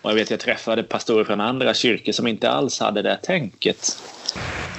Och 0.02 0.10
jag 0.10 0.16
vet 0.16 0.32
jag 0.32 0.40
träffade 0.40 0.84
pastorer 0.84 1.24
från 1.24 1.42
andra 1.42 1.74
kyrkor 1.74 2.12
som 2.12 2.28
inte 2.28 2.50
alls 2.50 2.80
hade 2.80 3.02
det 3.02 3.18
tänket. 3.24 3.98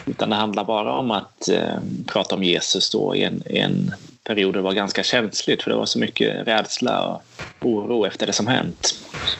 Utan 0.06 0.30
det 0.30 0.36
handlar 0.36 0.64
bara 0.64 0.92
om 0.92 1.10
att 1.10 1.48
eh, 1.48 1.78
prata 2.06 2.34
om 2.36 2.44
Jesus 2.44 2.90
då 2.90 3.16
i 3.16 3.24
en, 3.24 3.42
en 3.46 3.94
period 4.24 4.54
det 4.54 4.60
var 4.60 4.72
ganska 4.72 5.02
känsligt 5.02 5.62
för 5.62 5.70
det 5.70 5.76
var 5.76 5.86
så 5.86 5.98
mycket 5.98 6.48
rädsla 6.48 7.06
och 7.06 7.22
oro 7.60 8.04
efter 8.06 8.26
det 8.26 8.32
som 8.32 8.46
hänt. 8.46 8.94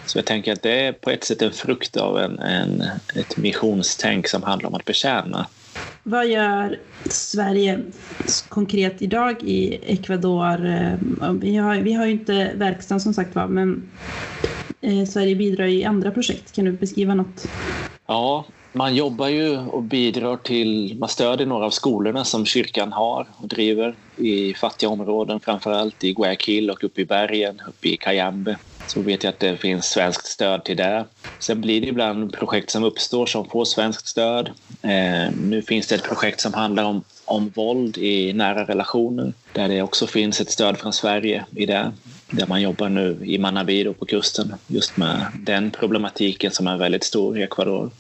Så 0.06 0.18
jag 0.18 0.24
tänker 0.24 0.52
att 0.52 0.62
det 0.62 0.86
är 0.86 0.92
på 0.92 1.10
ett 1.10 1.24
sätt 1.24 1.42
en 1.42 1.52
frukt 1.52 1.96
av 1.96 2.18
en, 2.18 2.38
en, 2.38 2.82
ett 3.14 3.36
missionstänk 3.36 4.28
som 4.28 4.42
handlar 4.42 4.68
om 4.68 4.74
att 4.74 4.84
betjäna. 4.84 5.46
Vad 6.02 6.26
gör 6.26 6.78
Sverige 7.04 7.80
konkret 8.48 9.02
idag 9.02 9.42
i 9.42 9.74
Ecuador? 9.74 10.66
Eh, 10.66 11.32
vi 11.32 11.56
har, 11.56 11.76
vi 11.76 11.92
har 11.92 12.06
ju 12.06 12.12
inte 12.12 12.50
verkstaden 12.54 13.00
som 13.00 13.14
sagt 13.14 13.34
var, 13.34 13.46
men 13.46 13.90
eh, 14.80 15.04
Sverige 15.04 15.36
bidrar 15.36 15.66
i 15.66 15.84
andra 15.84 16.10
projekt. 16.10 16.52
Kan 16.52 16.64
du 16.64 16.72
beskriva 16.72 17.14
något? 17.14 17.46
Ja, 18.06 18.44
man 18.72 18.94
jobbar 18.94 19.28
ju 19.28 19.58
och 19.58 19.82
bidrar 19.82 20.36
till, 20.36 20.96
man 20.98 21.08
stödjer 21.08 21.46
några 21.46 21.66
av 21.66 21.70
skolorna 21.70 22.24
som 22.24 22.46
kyrkan 22.46 22.92
har 22.92 23.26
och 23.36 23.48
driver 23.48 23.94
i 24.16 24.54
fattiga 24.54 24.90
områden, 24.90 25.40
framförallt 25.40 26.04
i 26.04 26.12
Guayaquil 26.12 26.70
och 26.70 26.84
uppe 26.84 27.00
i 27.00 27.04
bergen, 27.04 27.62
uppe 27.68 27.88
i 27.88 27.96
Cayambe. 27.96 28.58
Så 28.86 29.02
vet 29.02 29.24
jag 29.24 29.32
att 29.32 29.40
det 29.40 29.56
finns 29.56 29.86
svenskt 29.86 30.26
stöd 30.26 30.64
till 30.64 30.76
det. 30.76 31.04
Sen 31.38 31.60
blir 31.60 31.80
det 31.80 31.86
ibland 31.86 32.32
projekt 32.32 32.70
som 32.70 32.84
uppstår 32.84 33.26
som 33.26 33.48
får 33.48 33.64
svenskt 33.64 34.06
stöd. 34.06 34.50
Eh, 34.82 35.32
nu 35.36 35.62
finns 35.62 35.86
det 35.86 35.94
ett 35.94 36.08
projekt 36.08 36.40
som 36.40 36.54
handlar 36.54 36.84
om, 36.84 37.04
om 37.24 37.48
våld 37.48 37.98
i 37.98 38.32
nära 38.32 38.64
relationer 38.64 39.32
där 39.52 39.68
det 39.68 39.82
också 39.82 40.06
finns 40.06 40.40
ett 40.40 40.50
stöd 40.50 40.78
från 40.78 40.92
Sverige 40.92 41.44
i 41.56 41.66
det. 41.66 41.92
Där 42.30 42.46
man 42.46 42.62
jobbar 42.62 42.88
nu 42.88 43.18
i 43.24 43.38
Manabi 43.38 43.94
på 43.98 44.06
kusten 44.06 44.54
just 44.66 44.96
med 44.96 45.26
den 45.34 45.70
problematiken 45.70 46.50
som 46.50 46.66
är 46.66 46.76
väldigt 46.76 47.04
stor 47.04 47.38
i 47.38 47.42
Ecuador. 47.42 47.90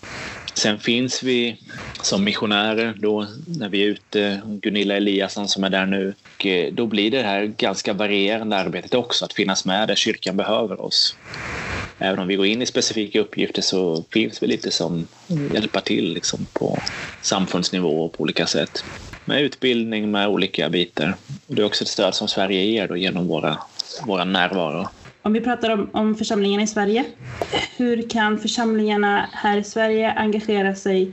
Sen 0.54 0.78
finns 0.78 1.22
vi 1.22 1.56
som 2.02 2.24
missionärer 2.24 2.94
då 2.98 3.26
när 3.46 3.68
vi 3.68 3.82
är 3.82 3.86
ute, 3.86 4.40
Gunilla 4.44 4.96
Eliasson 4.96 5.48
som 5.48 5.64
är 5.64 5.70
där 5.70 5.86
nu. 5.86 6.14
Och 6.38 6.46
eh, 6.46 6.72
då 6.72 6.86
blir 6.86 7.10
det 7.10 7.22
här 7.22 7.44
ganska 7.44 7.92
varierande 7.92 8.56
arbetet 8.56 8.94
också, 8.94 9.24
att 9.24 9.32
finnas 9.32 9.64
med 9.64 9.88
där 9.88 9.94
kyrkan 9.94 10.36
behöver 10.36 10.80
oss. 10.80 11.16
Även 11.98 12.18
om 12.18 12.28
vi 12.28 12.36
går 12.36 12.46
in 12.46 12.62
i 12.62 12.66
specifika 12.66 13.20
uppgifter 13.20 13.62
så 13.62 14.04
finns 14.12 14.42
vi 14.42 14.46
lite 14.46 14.70
som 14.70 15.06
hjälpa 15.52 15.80
till 15.80 16.12
liksom 16.12 16.46
på 16.52 16.82
samfundsnivå 17.20 18.08
på 18.08 18.22
olika 18.22 18.46
sätt. 18.46 18.84
Med 19.24 19.42
utbildning, 19.42 20.10
med 20.10 20.28
olika 20.28 20.68
bitar. 20.68 21.16
Och 21.46 21.54
det 21.54 21.62
är 21.62 21.66
också 21.66 21.84
ett 21.84 21.90
stöd 21.90 22.14
som 22.14 22.28
Sverige 22.28 22.62
ger 22.62 22.88
då 22.88 22.96
genom 22.96 23.26
våra, 23.26 23.58
våra 24.06 24.24
närvaro. 24.24 24.88
Om 25.22 25.32
vi 25.32 25.40
pratar 25.40 25.70
om, 25.70 25.90
om 25.92 26.14
församlingarna 26.14 26.62
i 26.62 26.66
Sverige, 26.66 27.04
hur 27.76 28.08
kan 28.08 28.38
församlingarna 28.38 29.28
här 29.32 29.58
i 29.58 29.64
Sverige 29.64 30.12
engagera 30.12 30.74
sig 30.74 31.12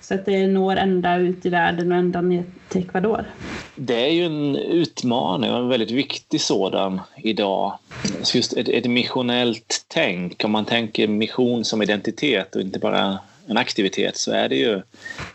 så 0.00 0.14
att 0.14 0.26
det 0.26 0.46
når 0.46 0.76
ända 0.76 1.16
ut 1.16 1.46
i 1.46 1.48
världen 1.48 1.92
och 1.92 1.98
ända 1.98 2.20
ner, 2.20 2.44
till 2.68 2.82
Ecuador? 2.82 3.24
Det 3.74 4.06
är 4.06 4.10
ju 4.10 4.24
en 4.24 4.56
utmaning 4.56 5.50
och 5.50 5.58
en 5.58 5.68
väldigt 5.68 5.90
viktig 5.90 6.40
sådan 6.40 7.00
idag. 7.16 7.78
Just 8.34 8.52
ett, 8.52 8.68
ett 8.68 8.90
missionellt 8.90 9.84
tänk, 9.88 10.44
om 10.44 10.50
man 10.50 10.64
tänker 10.64 11.08
mission 11.08 11.64
som 11.64 11.82
identitet 11.82 12.56
och 12.56 12.62
inte 12.62 12.78
bara 12.78 13.18
en 13.46 13.56
aktivitet 13.56 14.16
så 14.16 14.32
är 14.32 14.48
det 14.48 14.56
ju 14.56 14.82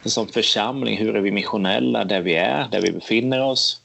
som 0.05 0.27
församling, 0.27 0.98
hur 0.98 1.15
är 1.15 1.22
vi 1.22 1.31
missionella 1.31 2.05
där 2.05 2.22
vi 2.22 2.36
är, 2.36 2.67
där 2.72 2.81
vi 2.81 2.91
befinner 2.91 3.43
oss? 3.43 3.81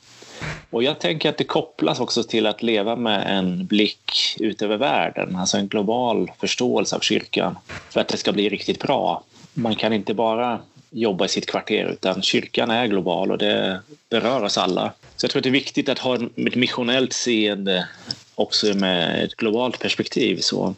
Och 0.71 0.83
jag 0.83 0.99
tänker 0.99 1.29
att 1.29 1.39
det 1.39 1.45
kopplas 1.45 2.01
också 2.01 2.23
till 2.23 2.47
att 2.47 2.63
leva 2.63 2.97
med 2.97 3.39
en 3.39 3.67
blick 3.67 4.37
ut 4.39 4.63
över 4.63 4.77
världen, 4.77 5.37
alltså 5.37 5.57
en 5.57 5.69
global 5.69 6.31
förståelse 6.39 6.97
av 6.97 7.01
kyrkan 7.01 7.59
för 7.91 8.01
att 8.01 8.09
det 8.09 8.17
ska 8.17 8.33
bli 8.33 8.49
riktigt 8.49 8.81
bra. 8.81 9.25
Man 9.55 9.75
kan 9.75 9.93
inte 9.93 10.15
bara 10.15 10.61
jobba 10.91 11.25
i 11.25 11.29
sitt 11.29 11.47
kvarter 11.47 11.85
utan 11.93 12.23
kyrkan 12.23 12.71
är 12.71 12.87
global 12.87 13.31
och 13.31 13.39
det 13.39 13.81
berör 14.11 14.43
oss 14.43 14.59
alla. 14.59 14.93
Så 15.17 15.25
jag 15.25 15.31
tror 15.31 15.41
att 15.41 15.45
det 15.45 15.49
är 15.49 15.53
viktigt 15.53 15.89
att 15.89 15.99
ha 15.99 16.15
ett 16.15 16.55
missionellt 16.55 17.13
seende 17.13 17.89
också 18.35 18.67
med 18.67 19.25
ett 19.25 19.35
globalt 19.35 19.79
perspektiv. 19.79 20.39
Så. 20.41 20.75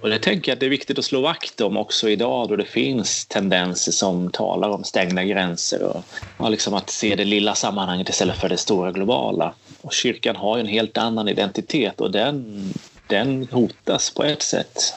Och 0.00 0.08
det 0.08 0.18
tänker 0.18 0.50
jag 0.50 0.56
att 0.56 0.60
det 0.60 0.66
är 0.66 0.70
viktigt 0.70 0.98
att 0.98 1.04
slå 1.04 1.20
vakt 1.20 1.60
om 1.60 1.76
också 1.76 2.08
idag 2.08 2.48
då 2.48 2.56
det 2.56 2.64
finns 2.64 3.26
tendenser 3.26 3.92
som 3.92 4.30
talar 4.30 4.68
om 4.68 4.84
stängda 4.84 5.24
gränser 5.24 5.82
och, 5.82 6.04
och 6.36 6.50
liksom 6.50 6.74
att 6.74 6.90
se 6.90 7.14
det 7.14 7.24
lilla 7.24 7.54
sammanhanget 7.54 8.08
istället 8.08 8.36
för 8.36 8.48
det 8.48 8.56
stora 8.56 8.92
globala. 8.92 9.54
Och 9.82 9.92
kyrkan 9.92 10.36
har 10.36 10.56
ju 10.56 10.60
en 10.60 10.66
helt 10.66 10.98
annan 10.98 11.28
identitet 11.28 12.00
och 12.00 12.10
den, 12.10 12.72
den 13.06 13.48
hotas 13.50 14.14
på 14.14 14.24
ett 14.24 14.42
sätt. 14.42 14.94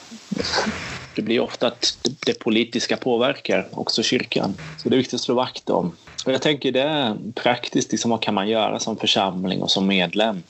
Det 1.16 1.22
blir 1.22 1.40
ofta 1.40 1.68
att 1.68 1.98
det 2.26 2.40
politiska 2.40 2.98
påverkar 2.98 3.68
också 3.72 4.04
kyrkan. 4.04 4.58
Så 4.78 4.90
det 4.90 4.96
är 4.96 4.98
viktigt 4.98 5.14
att 5.14 5.22
slå 5.22 5.36
vakt 5.36 5.70
om. 5.70 5.96
Och 6.26 6.32
jag 6.32 6.42
tänker 6.42 6.72
det 6.72 6.82
är 6.82 7.16
praktiskt, 7.36 7.92
liksom, 7.92 8.12
vad 8.12 8.22
kan 8.22 8.34
man 8.34 8.50
göra 8.50 8.80
som 8.80 8.98
församling 8.98 9.62
och 9.62 9.72
som 9.72 9.88
medlem? 9.88 10.44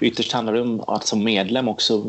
Ytterst 0.00 0.32
handlar 0.32 0.52
det 0.52 0.60
om 0.60 0.80
att 0.80 1.06
som 1.06 1.24
medlem 1.24 1.68
också 1.68 2.04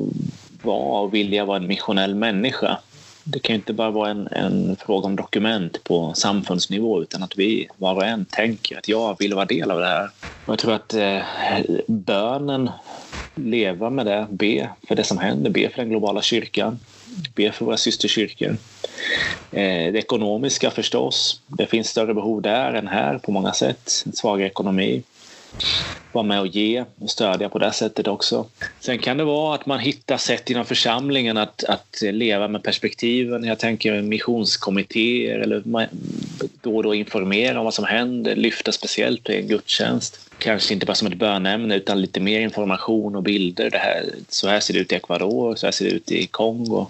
vara 0.65 1.01
och 1.01 1.13
vilja 1.13 1.45
vara 1.45 1.57
en 1.57 1.67
missionell 1.67 2.15
människa. 2.15 2.77
Det 3.24 3.39
kan 3.39 3.55
inte 3.55 3.74
bara 3.74 3.91
vara 3.91 4.10
en, 4.10 4.27
en, 4.27 4.75
fråga 4.75 5.05
om 5.05 5.15
dokument 5.15 5.84
på 5.84 6.13
samfundsnivå 6.13 7.01
utan 7.01 7.24
att 7.24 7.38
vi 7.38 7.67
var 7.77 7.95
och 7.95 8.05
en 8.05 8.25
tänker 8.25 8.77
att 8.77 8.88
jag 8.88 9.15
vill 9.19 9.34
vara 9.34 9.45
del 9.45 9.72
av 9.72 9.79
det 9.79 9.86
här. 9.86 10.10
Och 10.45 10.51
jag 10.51 10.60
tror 10.60 10.74
att 10.74 10.93
eh, 10.93 11.19
bönen, 11.88 12.69
leva 13.36 13.89
med 13.89 14.05
det, 14.05 14.27
be 14.29 14.69
för 14.88 14.95
det 14.95 15.03
som 15.03 15.17
händer, 15.17 15.50
be 15.50 15.69
för 15.69 15.77
den 15.77 15.89
globala 15.89 16.22
kyrkan, 16.22 16.79
be 17.36 17.51
för 17.51 17.65
våra 17.65 17.77
systerkyrkor. 17.77 18.57
Eh, 19.51 19.91
det 19.93 19.98
ekonomiska 19.98 20.72
förstås, 20.72 21.41
det 21.48 21.65
finns 21.65 21.88
större 21.88 22.13
behov 22.13 22.41
där 22.41 22.74
än 22.74 22.88
här 22.88 23.17
på 23.17 23.31
många 23.31 23.53
sätt, 23.53 24.03
en 24.05 24.13
svagare 24.13 24.48
ekonomi 24.48 25.03
vara 26.15 26.24
med 26.24 26.39
och 26.39 26.47
ge 26.47 26.85
och 27.00 27.09
stödja 27.09 27.50
på 27.50 27.59
det 27.59 27.71
sättet 27.71 28.07
också. 28.07 28.45
Sen 28.79 29.00
kan 29.00 29.17
det 29.17 29.24
vara 29.24 29.55
att 29.55 29.65
man 29.65 29.79
hittar 29.79 30.17
sätt 30.17 30.50
inom 30.50 30.65
församlingen 30.65 31.38
att, 31.38 31.63
att 31.63 32.01
leva 32.01 32.47
med 32.47 32.63
perspektiven. 32.63 33.43
Jag 33.43 33.59
tänker 33.59 34.01
missionskommittéer 34.01 35.39
eller 35.39 35.63
då 36.62 36.75
och 36.75 36.83
då 36.83 36.95
informera 36.95 37.59
om 37.59 37.65
vad 37.65 37.74
som 37.74 37.85
händer, 37.85 38.35
lyfta 38.35 38.71
speciellt 38.71 39.29
i 39.29 39.35
en 39.35 39.47
gudstjänst. 39.47 40.19
Kanske 40.38 40.74
inte 40.74 40.85
bara 40.85 40.95
som 40.95 41.07
ett 41.07 41.17
bönämne 41.17 41.75
utan 41.75 42.01
lite 42.01 42.19
mer 42.19 42.39
information 42.39 43.15
och 43.15 43.24
bilder. 43.24 43.69
Det 43.69 43.77
här, 43.77 44.05
så 44.29 44.47
här 44.47 44.59
ser 44.59 44.74
det 44.74 44.79
ut 44.79 44.91
i 44.91 44.95
Ecuador, 44.95 45.55
så 45.55 45.67
här 45.67 45.71
ser 45.71 45.85
det 45.85 45.91
ut 45.91 46.12
i 46.12 46.27
Kongo 46.27 46.88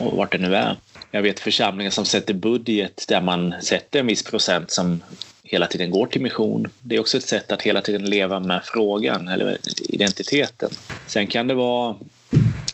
och 0.00 0.16
vart 0.16 0.32
det 0.32 0.38
nu 0.38 0.56
är. 0.56 0.76
Jag 1.10 1.22
vet 1.22 1.40
församlingar 1.40 1.90
som 1.90 2.04
sätter 2.04 2.34
budget 2.34 3.04
där 3.08 3.20
man 3.20 3.54
sätter 3.62 4.00
en 4.00 4.06
viss 4.06 4.22
procent 4.22 4.70
som 4.70 5.00
hela 5.44 5.66
tiden 5.66 5.90
går 5.90 6.06
till 6.06 6.20
mission. 6.20 6.68
Det 6.80 6.96
är 6.96 7.00
också 7.00 7.16
ett 7.16 7.28
sätt 7.28 7.52
att 7.52 7.62
hela 7.62 7.80
tiden 7.80 8.04
leva 8.04 8.40
med 8.40 8.60
frågan 8.64 9.28
eller 9.28 9.58
identiteten. 9.88 10.70
Sen 11.06 11.26
kan 11.26 11.46
det 11.46 11.54
vara 11.54 11.96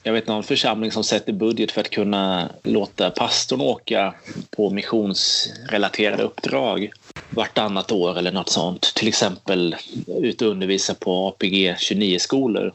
jag 0.02 0.12
vet 0.12 0.26
någon 0.26 0.42
församling 0.42 0.92
som 0.92 1.04
sätter 1.04 1.32
budget 1.32 1.72
för 1.72 1.80
att 1.80 1.90
kunna 1.90 2.48
låta 2.62 3.11
pastorn 3.11 3.61
åka 3.61 4.14
på 4.50 4.70
missionsrelaterade 4.70 6.22
uppdrag 6.22 6.90
vartannat 7.30 7.92
år 7.92 8.18
eller 8.18 8.33
något 8.33 8.50
sånt. 8.50 8.94
Till 8.94 9.09
exempel 9.09 9.76
ut 10.06 10.42
och 10.42 10.48
undervisa 10.48 10.94
på 10.94 11.28
APG 11.28 11.74
29-skolor. 11.78 12.72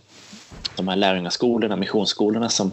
De 0.75 0.88
här 0.88 0.95
lärjungaskolorna, 0.95 1.75
missionsskolorna 1.75 2.49
som 2.49 2.71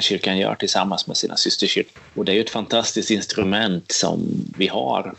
kyrkan 0.00 0.38
gör 0.38 0.54
tillsammans 0.54 1.06
med 1.06 1.16
sina 1.16 1.36
systerkyrkor. 1.36 2.02
Och 2.14 2.24
det 2.24 2.32
är 2.32 2.34
ju 2.34 2.40
ett 2.40 2.50
fantastiskt 2.50 3.10
instrument 3.10 3.92
som 3.92 4.44
vi 4.56 4.66
har 4.66 5.14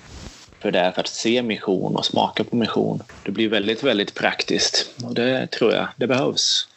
för 0.66 0.72
det 0.72 0.80
är 0.80 0.92
för 0.92 1.02
att 1.02 1.08
se 1.08 1.42
mission 1.42 1.96
och 1.96 2.06
smaka 2.06 2.44
på 2.44 2.56
mission. 2.56 3.04
Det 3.24 3.32
blir 3.32 3.50
väldigt, 3.50 3.84
väldigt 3.84 4.14
praktiskt 4.16 4.94
och 5.04 5.16
det 5.16 5.48
tror 5.48 5.74
jag, 5.74 5.88
det 5.96 6.08
behövs. 6.08 6.68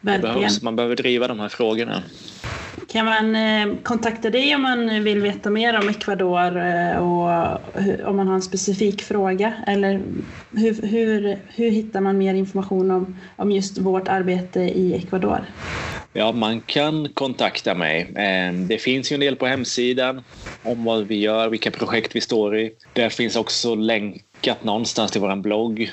Det 0.00 0.18
behövs. 0.18 0.62
Man 0.62 0.76
behöver 0.76 0.96
driva 0.96 1.28
de 1.28 1.40
här 1.40 1.48
frågorna. 1.48 2.02
Kan 2.88 3.04
man 3.04 3.36
eh, 3.36 3.76
kontakta 3.82 4.30
dig 4.30 4.54
om 4.54 4.62
man 4.62 5.04
vill 5.04 5.20
veta 5.20 5.50
mer 5.50 5.78
om 5.78 5.88
Ecuador 5.88 6.56
eh, 6.56 6.96
och 6.96 8.08
om 8.08 8.16
man 8.16 8.28
har 8.28 8.34
en 8.34 8.42
specifik 8.42 9.02
fråga? 9.02 9.52
Eller 9.66 10.02
hur, 10.50 10.82
hur, 10.82 11.38
hur 11.48 11.70
hittar 11.70 12.00
man 12.00 12.18
mer 12.18 12.34
information 12.34 12.90
om, 12.90 13.16
om 13.36 13.52
just 13.52 13.78
vårt 13.78 14.08
arbete 14.08 14.60
i 14.60 14.94
Ecuador? 14.94 15.44
Ja, 16.12 16.32
man 16.32 16.60
kan 16.60 17.08
kontakta 17.14 17.74
mig. 17.74 18.12
Ehm, 18.16 18.68
det 18.68 18.78
finns 18.78 19.12
ju 19.12 19.14
en 19.14 19.20
del 19.20 19.36
på 19.36 19.46
hemsidan 19.46 20.24
om 20.62 20.84
vad 20.84 21.06
vi 21.06 21.16
gör, 21.20 21.48
vilka 21.48 21.70
projekt 21.70 22.16
vi 22.16 22.20
står 22.20 22.58
i. 22.58 22.70
Där 22.92 23.08
finns 23.08 23.36
också 23.36 23.74
länkat 23.74 24.64
någonstans 24.64 25.10
till 25.12 25.20
vår 25.20 25.36
blogg. 25.36 25.90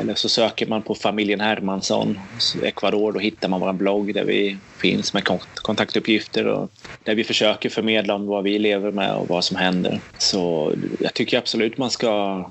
Eller 0.00 0.14
så 0.14 0.28
söker 0.28 0.66
man 0.66 0.82
på 0.82 0.94
familjen 0.94 1.40
Hermansson, 1.40 2.18
Ecuador, 2.62 3.12
då 3.12 3.20
hittar 3.20 3.48
man 3.48 3.60
vår 3.60 3.72
blogg 3.72 4.14
där 4.14 4.24
vi 4.24 4.58
finns 4.80 5.14
med 5.14 5.24
kontaktuppgifter 5.54 6.46
och 6.46 6.70
där 7.02 7.14
vi 7.14 7.24
försöker 7.24 7.68
förmedla 7.68 8.14
om 8.14 8.26
vad 8.26 8.44
vi 8.44 8.58
lever 8.58 8.92
med 8.92 9.14
och 9.14 9.28
vad 9.28 9.44
som 9.44 9.56
händer. 9.56 10.00
Så 10.16 10.74
jag 10.98 11.14
tycker 11.14 11.38
absolut 11.38 11.78
man 11.78 11.90
ska 11.90 12.44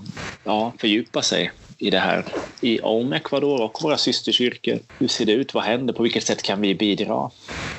ja, 0.43 0.73
fördjupa 0.79 1.21
sig 1.21 1.51
i 1.83 1.89
det 1.89 1.99
här 1.99 2.25
i, 2.61 2.79
om 2.79 3.13
Ecuador 3.13 3.61
och 3.61 3.79
våra 3.83 3.97
systerkyrkor. 3.97 4.79
Hur 4.99 5.07
ser 5.07 5.25
det 5.25 5.31
ut? 5.31 5.53
Vad 5.53 5.63
händer? 5.63 5.93
På 5.93 6.03
vilket 6.03 6.23
sätt 6.23 6.43
kan 6.43 6.61
vi 6.61 6.75
bidra? 6.75 7.31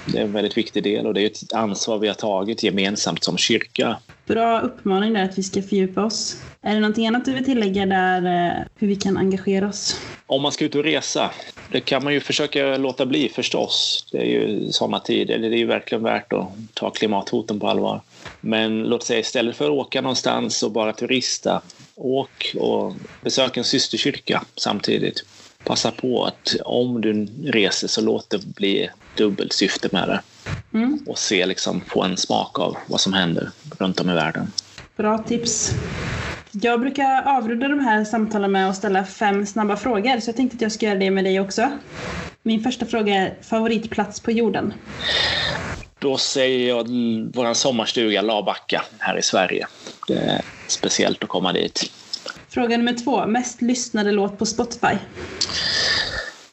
Det 0.05 0.19
är 0.19 0.23
en 0.23 0.33
väldigt 0.33 0.57
viktig 0.57 0.83
del 0.83 1.07
och 1.07 1.15
det 1.15 1.23
är 1.23 1.27
ett 1.27 1.53
ansvar 1.53 1.99
vi 1.99 2.09
har 2.09 2.15
tagit 2.15 2.63
gemensamt 2.63 3.25
som 3.25 3.37
kyrka. 3.37 3.97
Bra 4.27 4.61
uppmaning 4.61 5.13
där 5.13 5.25
att 5.25 5.39
vi 5.39 5.43
ska 5.43 5.63
fördjupa 5.63 6.05
oss. 6.05 6.37
Är 6.63 6.75
det 6.75 6.81
någonting 6.81 7.07
annat 7.07 7.25
du 7.25 7.33
vill 7.35 7.45
tillägga 7.45 7.87
där 7.87 8.27
eh, 8.27 8.65
hur 8.79 8.89
vi 8.89 8.97
kan 8.97 9.17
engagera 9.17 9.69
oss? 9.69 10.01
Om 10.27 10.43
man 10.43 10.53
ska 10.53 10.65
ut 10.65 10.75
och 10.75 10.85
resa, 10.85 11.31
det 11.73 11.81
kan 11.81 12.05
man 12.05 12.13
ju 12.13 12.21
försöka 12.21 12.77
låta 12.77 13.07
bli 13.07 13.29
förstås. 13.29 14.07
Det 14.13 14.19
är 14.19 14.25
ju 14.25 14.73
sådana 14.73 15.01
tider, 15.01 15.39
det 15.39 15.47
är 15.47 15.51
ju 15.51 15.67
verkligen 15.67 16.05
värt 16.05 16.33
att 16.33 16.49
ta 16.75 16.91
klimathoten 16.91 17.61
på 17.61 17.69
allvar. 17.69 18.01
Men 18.45 18.83
låt 18.83 19.05
säga 19.05 19.21
istället 19.21 19.57
för 19.57 19.65
att 19.65 19.71
åka 19.71 20.01
någonstans 20.01 20.63
och 20.63 20.71
bara 20.71 20.93
turista, 20.93 21.63
åk 21.95 22.55
och 22.59 22.95
besök 23.23 23.57
en 23.57 23.65
systerkyrka 23.65 24.45
samtidigt. 24.57 25.25
Passa 25.65 25.91
på 25.91 26.25
att 26.25 26.57
om 26.65 27.01
du 27.01 27.27
reser 27.45 27.89
så 27.89 28.01
låt 28.01 28.31
det 28.31 28.47
bli 28.47 28.89
dubbelt 29.17 29.53
syfte 29.53 29.89
med 29.93 30.09
det. 30.09 30.21
Mm. 30.79 30.99
Och 31.07 31.19
se, 31.19 31.47
liksom, 31.47 31.81
få 31.81 32.03
en 32.03 32.17
smak 32.17 32.59
av 32.59 32.77
vad 32.87 33.01
som 33.01 33.13
händer 33.13 33.51
runt 33.79 34.01
om 34.01 34.11
i 34.11 34.15
världen. 34.15 34.53
Bra 34.97 35.19
tips. 35.19 35.75
Jag 36.53 36.81
brukar 36.81 37.23
avrunda 37.23 37.69
de 37.69 37.81
här 37.81 38.05
samtalen 38.05 38.53
med 38.53 38.71
att 38.71 38.77
ställa 38.77 39.05
fem 39.05 39.47
snabba 39.47 39.77
frågor, 39.77 40.21
så 40.21 40.29
jag 40.29 40.37
tänkte 40.37 40.57
att 40.57 40.63
jag 40.63 40.73
ska 40.73 40.87
göra 40.87 40.99
det 40.99 41.11
med 41.11 41.25
dig 41.25 41.41
också. 41.41 41.71
Min 42.43 42.63
första 42.63 42.87
fråga 42.87 43.15
är 43.15 43.35
favoritplats 43.43 44.21
på 44.21 44.31
jorden? 44.31 44.75
Då 46.05 46.17
säger 46.17 46.69
jag 46.69 46.89
vår 47.35 47.55
sommarstuga 47.55 48.23
Labacka 48.23 48.83
här 48.99 49.19
i 49.19 49.23
Sverige. 49.23 49.67
Det 50.09 50.15
är 50.15 50.41
speciellt 50.67 51.23
att 51.23 51.29
komma 51.29 51.53
dit. 51.53 51.93
Fråga 52.49 52.77
nummer 52.77 52.93
två. 52.93 53.27
Mest 53.27 53.63
lyssnade 53.63 54.13
låt 54.13 54.39
på 54.39 54.47
Spotify? 54.47 54.97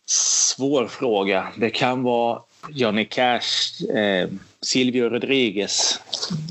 Svår 0.05 0.87
fråga. 0.87 1.47
Det 1.57 1.69
kan 1.69 2.03
vara 2.03 2.41
Johnny 2.69 3.05
Cash, 3.05 3.85
eh, 3.95 4.29
Silvio 4.61 5.09
Rodriguez 5.09 5.99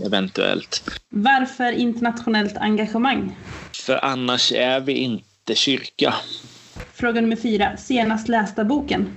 eventuellt. 0.06 0.82
Varför 1.08 1.72
internationellt 1.72 2.56
engagemang? 2.56 3.36
För 3.86 4.04
annars 4.04 4.52
är 4.52 4.80
vi 4.80 4.92
inte 4.92 5.54
kyrka. 5.54 6.14
Fråga 6.94 7.20
nummer 7.20 7.36
fyra. 7.36 7.76
Senast 7.76 8.28
lästa 8.28 8.64
boken? 8.64 9.16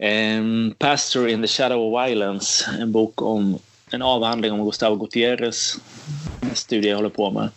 Um, 0.00 0.74
Pastor 0.78 1.28
in 1.28 1.42
the 1.42 1.48
Shadow 1.48 1.86
of 1.86 2.08
Violence, 2.08 2.70
en 2.80 2.92
bok 2.92 3.22
om 3.22 3.58
en 3.90 4.02
avhandling 4.02 4.52
om 4.52 4.64
Gustavo 4.64 4.96
Gutierrez, 4.96 5.76
en 6.40 6.54
studie 6.54 6.88
jag 6.88 6.96
håller 6.96 7.08
på 7.08 7.30
med. 7.30 7.48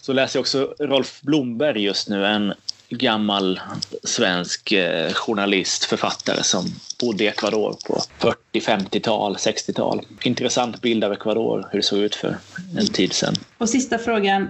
Så 0.00 0.12
läser 0.12 0.38
jag 0.38 0.40
också 0.40 0.74
Rolf 0.78 1.20
Blomberg 1.22 1.82
just 1.82 2.08
nu, 2.08 2.26
en 2.26 2.54
gammal 2.88 3.60
svensk 4.04 4.72
eh, 4.72 5.12
journalist, 5.12 5.84
författare 5.84 6.42
som 6.42 6.64
bodde 7.00 7.24
i 7.24 7.26
Ecuador 7.26 7.76
på 7.86 8.02
40, 8.18 8.38
50-tal, 8.60 9.36
60-tal. 9.36 10.00
Intressant 10.22 10.80
bild 10.80 11.04
av 11.04 11.12
Ecuador, 11.12 11.68
hur 11.70 11.78
det 11.78 11.82
såg 11.82 11.98
ut 11.98 12.14
för 12.14 12.36
en 12.78 12.86
tid 12.86 13.12
sedan. 13.12 13.34
Och 13.62 13.68
sista 13.68 13.98
frågan. 13.98 14.48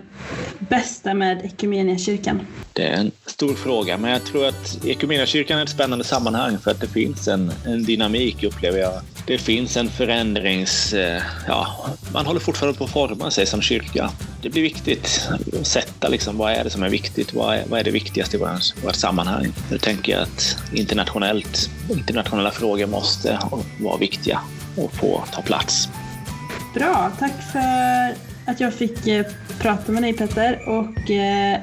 Bästa 0.59 1.15
med 1.15 1.45
Equmeniakyrkan? 1.45 2.47
Det 2.73 2.83
är 2.83 2.97
en 2.97 3.11
stor 3.27 3.55
fråga, 3.55 3.99
men 3.99 4.11
jag 4.11 4.25
tror 4.25 4.47
att 4.47 4.85
Equmeniakyrkan 4.85 5.59
är 5.59 5.63
ett 5.63 5.69
spännande 5.69 6.05
sammanhang 6.05 6.59
för 6.59 6.71
att 6.71 6.81
det 6.81 6.89
finns 6.89 7.29
en, 7.29 7.53
en 7.67 7.85
dynamik, 7.85 8.43
upplever 8.43 8.79
jag. 8.79 9.01
Det 9.27 9.39
finns 9.39 9.77
en 9.77 9.89
förändrings... 9.89 10.93
Eh, 10.93 11.23
ja, 11.49 11.87
man 12.13 12.27
håller 12.27 12.41
fortfarande 12.41 12.79
på 12.79 12.85
att 12.85 12.91
forma 12.91 13.31
sig 13.31 13.47
som 13.47 13.63
kyrka. 13.63 14.11
Det 14.43 14.51
blir 14.51 14.63
viktigt 14.63 15.29
att 15.61 15.67
sätta 15.67 16.09
liksom, 16.09 16.39
vad 16.39 16.53
är 16.53 16.65
det 16.65 16.71
som 16.71 16.83
är 16.83 16.91
viktigt? 16.91 17.35
Vad 17.35 17.57
är, 17.57 17.65
vad 17.67 17.81
är 17.81 17.85
det 17.85 17.91
viktigaste 17.91 18.37
i 18.37 18.41
vårt, 18.41 18.85
vårt 18.85 18.95
sammanhang? 18.95 19.53
Nu 19.71 19.79
tänker 19.79 20.13
jag 20.13 20.23
att 20.23 20.57
internationellt, 20.75 21.71
internationella 21.91 22.51
frågor 22.51 22.87
måste 22.87 23.39
vara 23.81 23.97
viktiga 23.97 24.41
och 24.77 24.93
få 24.95 25.25
ta 25.33 25.43
plats. 25.43 25.89
Bra, 26.75 27.13
tack 27.19 27.53
för 27.53 28.32
att 28.47 28.61
jag 28.61 28.75
fick 28.75 29.07
eh, 29.07 29.27
prata 29.59 29.93
med 29.93 30.03
dig 30.03 30.13
Petter 30.13 30.69
och 30.69 31.11
eh, 31.11 31.61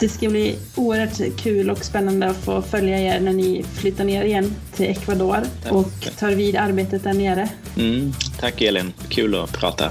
det 0.00 0.08
ska 0.08 0.28
bli 0.28 0.58
oerhört 0.74 1.36
kul 1.36 1.70
och 1.70 1.84
spännande 1.84 2.26
att 2.26 2.36
få 2.36 2.62
följa 2.62 3.00
er 3.00 3.20
när 3.20 3.32
ni 3.32 3.64
flyttar 3.74 4.04
ner 4.04 4.24
igen 4.24 4.54
till 4.74 4.86
Ecuador 4.86 5.42
och 5.70 6.08
tar 6.18 6.30
vid 6.30 6.56
arbetet 6.56 7.04
där 7.04 7.14
nere. 7.14 7.48
Mm, 7.76 8.12
tack 8.40 8.62
Elin, 8.62 8.92
kul 9.08 9.34
att 9.34 9.52
prata. 9.52 9.90